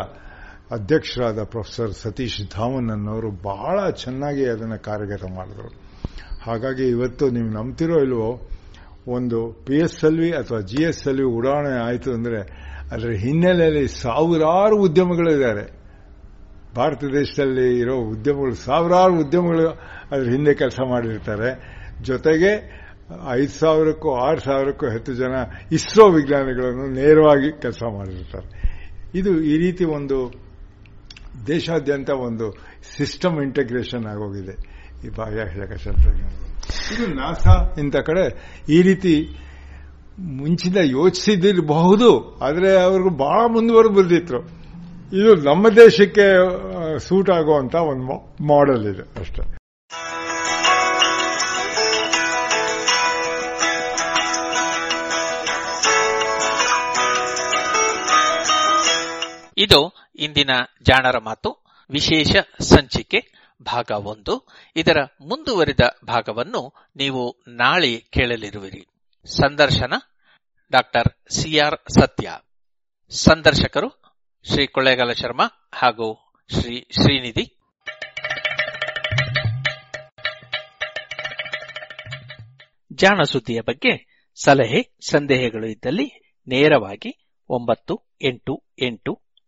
[0.71, 5.69] ಅಧ್ಯಕ್ಷರಾದ ಪ್ರೊಫೆಸರ್ ಸತೀಶ್ ಧಾವನ್ ಅನ್ನೋರು ಬಹಳ ಚೆನ್ನಾಗಿ ಅದನ್ನು ಕಾರ್ಯಗತ ಮಾಡಿದ್ರು.
[6.43, 8.49] ಹಾಗಾಗಿ ಇವತ್ತು ನೀವು ನಂಬ್ತಿರೋ ಇಲ್ವೋ,
[9.07, 12.39] ಒಂದು ಪಿ ಎಸ್ ಎಲ್ ವಿ ಅಥವಾ ಜಿ ಎಸ್ ಎಲ್ ವಿ ಉಡಾವಣೆ ಆಯಿತು ಅಂದರೆ
[12.91, 15.77] ಅದರ ಹಿನ್ನೆಲೆಯಲ್ಲಿ ಸಾವಿರಾರು ಉದ್ಯಮಗಳಿದ್ದಾರೆ.
[16.75, 19.69] ಭಾರತ ದೇಶದಲ್ಲಿ ಇರೋ ಉದ್ಯಮಗಳು ಸಾವಿರಾರು ಉದ್ಯಮಗಳು
[20.11, 21.77] ಅದರ ಹಿಂದೆ ಕೆಲಸ ಮಾಡಿರ್ತಾರೆ.
[22.01, 22.51] ಜೊತೆಗೆ
[23.39, 25.35] ಐದು ಸಾವಿರಕ್ಕೂ, ಆರು ಸಾವಿರಕ್ಕೂ ಹೆಚ್ಚು ಜನ
[25.77, 28.47] ಇಸ್ರೋ ವಿಜ್ಞಾನಿಗಳನ್ನು ನೇರವಾಗಿ ಕೆಲಸ ಮಾಡಿರ್ತಾರೆ.
[29.19, 30.17] ಇದು ಈ ರೀತಿ ಒಂದು
[31.47, 32.47] ದೇಶಾದ್ಯಂತ ಒಂದು
[32.95, 34.55] ಸಿಸ್ಟಮ್ ಇಂಟಗ್ರೇಷನ್ ಆಗೋಗಿದೆ.
[35.05, 36.31] ಈ ತಂತ್ರಜ್ಞಾನ
[36.93, 38.23] ಇದು ನಾಸಾ ಇಂಥ ಕಡೆ
[38.75, 39.13] ಈ ರೀತಿ
[40.39, 42.09] ಮುಂಚಿನ ಯೋಚಿಸಿದಿರಬಹುದು,
[42.47, 44.39] ಆದರೆ ಅವ್ರಿಗೂ ಬಹಳ ಮುಂದುವರೆದು ಬಂದಿತ್ತು
[45.19, 46.25] ಇದು ನಮ್ಮ ದೇಶಕ್ಕೆ
[47.07, 48.15] ಸೂಟ್ ಆಗುವಂತ ಒಂದು
[48.51, 49.43] ಮಾಡೆಲ್ ಇದೆ ಅಷ್ಟೇ.
[59.57, 60.49] ಇದು ಇಂದಿನ
[60.81, 61.65] ಜಾಣರ ಮಾತು.
[61.89, 63.31] ವಿಶೇಷ ಸಂಚಿಕೆ
[63.61, 64.47] ಭಾಗ ಒಂದು.
[64.75, 68.87] ಇದರ ಮುಂದುವರಿದ ಭಾಗವನ್ನು ನೀವು ನಾಳೆ ಕೇಳಲಿರುವಿರಿ.
[69.25, 69.93] ಸಂದರ್ಶನ
[70.71, 72.39] ಡಾಕ್ಟರ್ ಸಿಆರ್ ಸತ್ಯ.
[73.09, 73.89] ಸಂದರ್ಶಕರು
[74.51, 77.59] ಶ್ರೀ ಕೊಳ್ಳೇಗಾಲ ಶರ್ಮಾ ಹಾಗೂ ಶ್ರೀ ಶ್ರೀನಿಧಿ.
[82.93, 89.26] ಜಾಣ ಸುದ್ದಿಯ ಬಗ್ಗೆ ಸಲಹೆ, ಸಂದೇಹಗಳು ಇದ್ದಲ್ಲಿ ನೇರವಾಗಿ ಒಂಬತ್ತು ಎಂಟು ಎಂಟು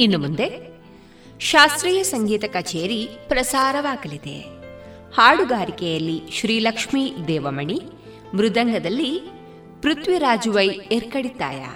[0.00, 0.74] ಇನ್ನು ಮುಂದೆ
[1.40, 4.40] ಶಾಸ್ತ್ರೀಯ ಸಂಗೀತ ಕಚೇರಿ ಪ್ರಸಾರವಾಗಲಿದೆ.
[5.14, 7.80] ಹಾಡುಗಾರಿಕೆಯಲ್ಲಿ ಶ್ರೀಲಕ್ಷ್ಮೀ ದೇವಮಣಿ,
[8.34, 9.20] ಮೃದಂಗದಲ್ಲಿ
[9.82, 11.66] ಪೃಥ್ವಿರಾಜು ವೈ ಎರ್ಕಡಿತಾಯ.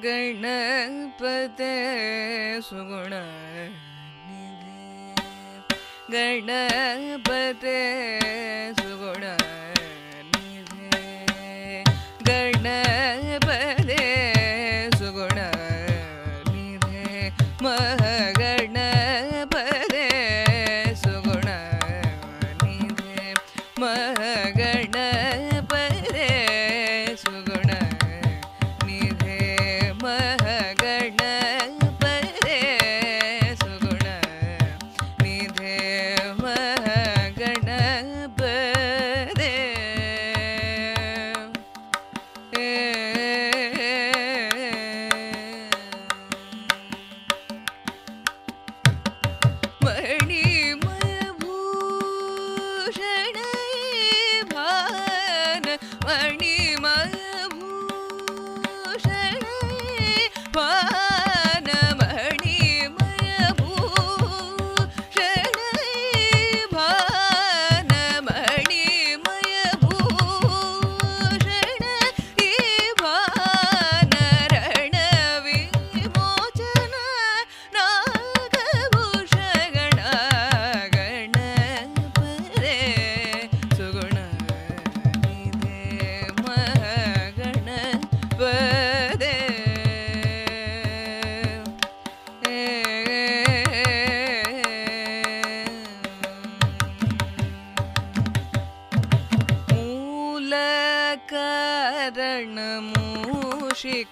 [0.00, 1.70] ಗಣಪತೆ
[2.60, 3.12] ಸುಗುಣ
[6.12, 7.64] ಗಣಪತ
[8.80, 9.24] ಸುಗುಣ
[13.06, 14.04] ಗಣಪದೆ
[14.98, 15.38] ಸುಗುಣ
[16.52, 17.02] ನಿಧೆ
[17.64, 17.95] ಮಹಗಣಪದೆ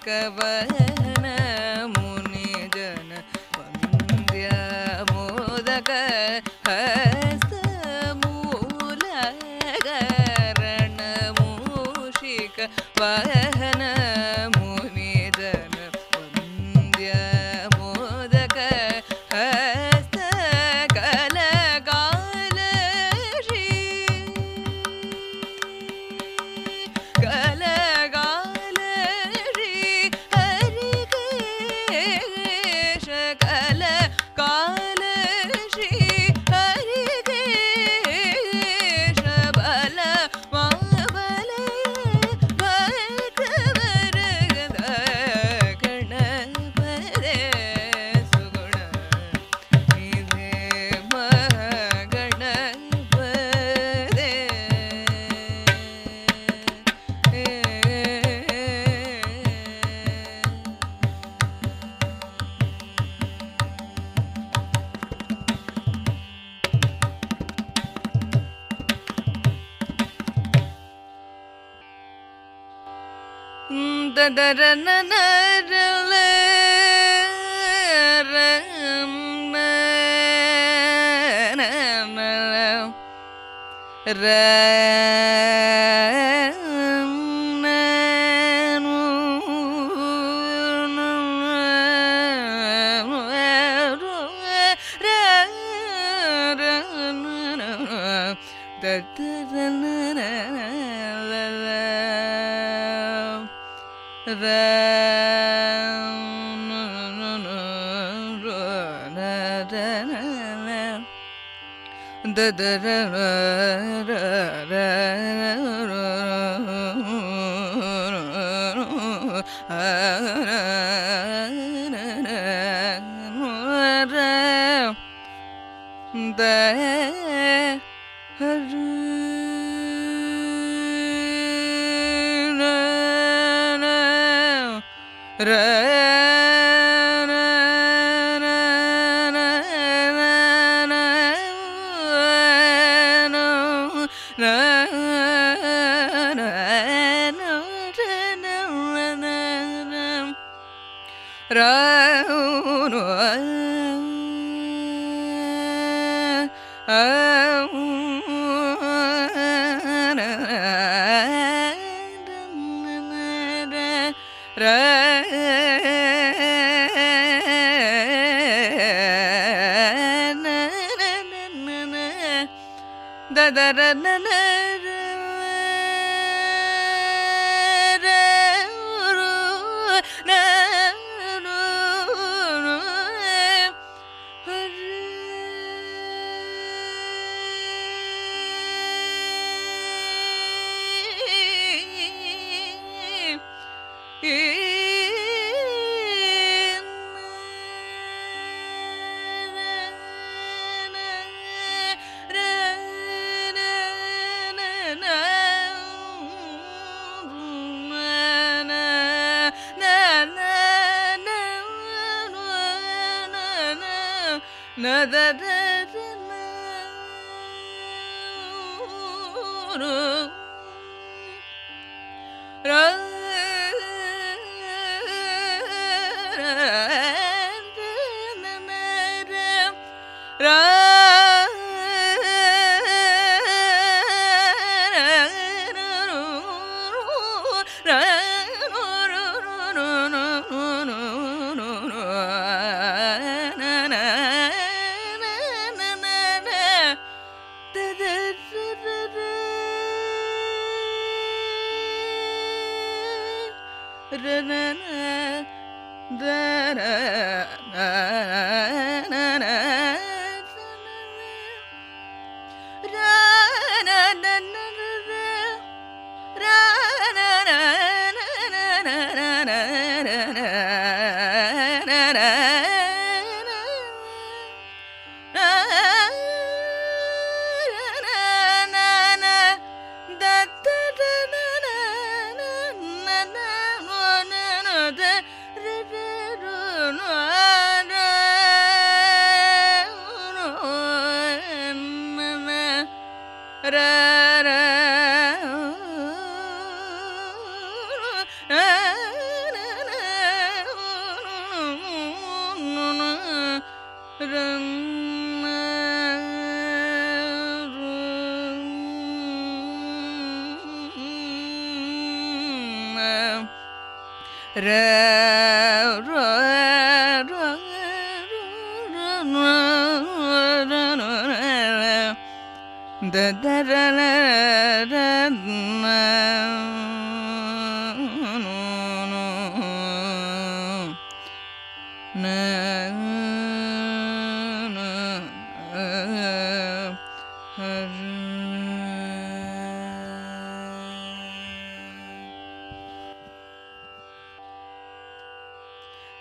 [0.05, 0.74] 可不。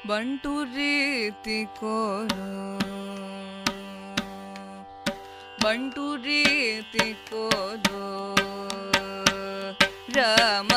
[0.09, 2.79] ಬಂಟು ರೀತಿ ಕೋಲು.
[5.63, 8.35] ಬಂಟು ರೀತಿ ಕೋಲು.
[10.13, 10.73] ರಾಮ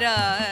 [0.00, 0.49] ಮಾತ್ರ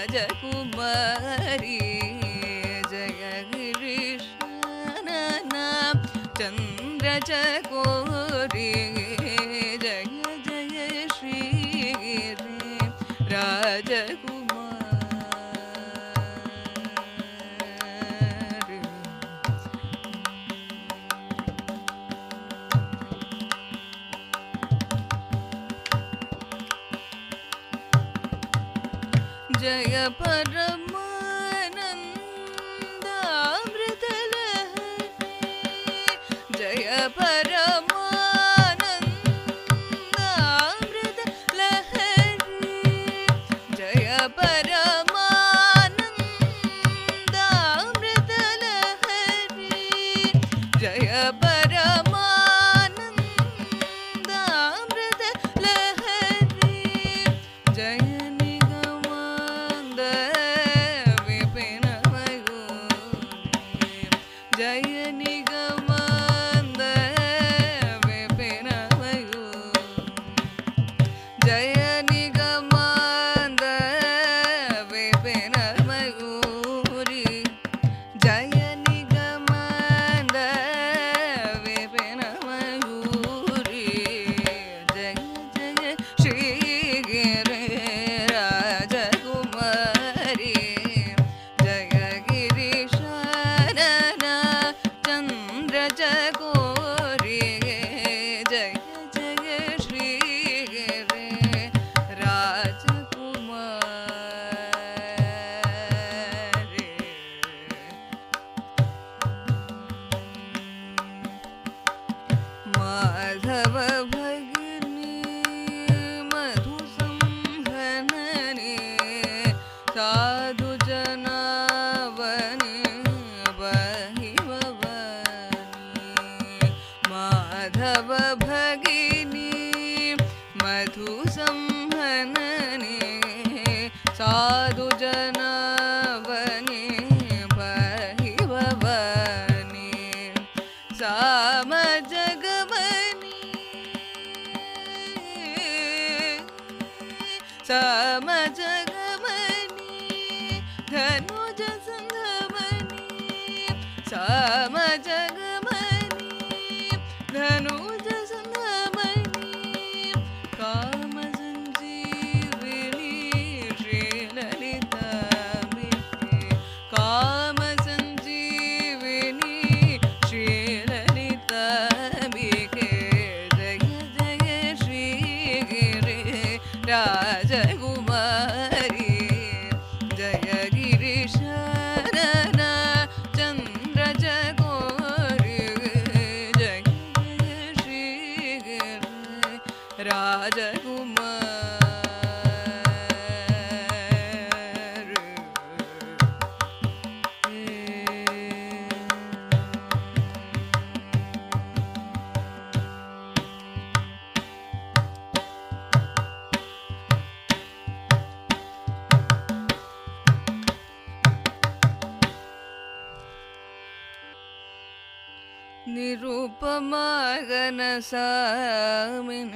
[216.00, 219.54] ನಿರುಪಮಾಗನ ಸಾಮಿನ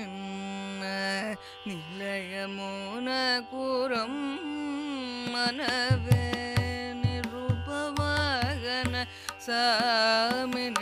[1.66, 3.08] ನಿಲಯ ಮೋನ
[3.50, 4.14] ಕುರಂ
[5.32, 6.24] ಮನವೇ
[7.02, 8.94] ನಿರುಪಮಾಗನ
[9.46, 10.78] ಸಾಮಿನ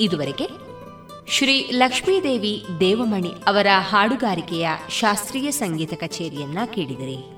[0.00, 0.48] ಇದುವರೆಗೆ
[1.28, 7.37] ಶ್ರೀ ಲಕ್ಷ್ಮೀದೇವಿ ದೇವಮಣಿ ಅವರ ಹಾಡುಗಾರಿಕೆಯ ಶಾಸ್ತ್ರೀಯ ಸಂಗೀತ ಕಚೇರಿಯನ್ನ ಕೇಳಿದರೆ.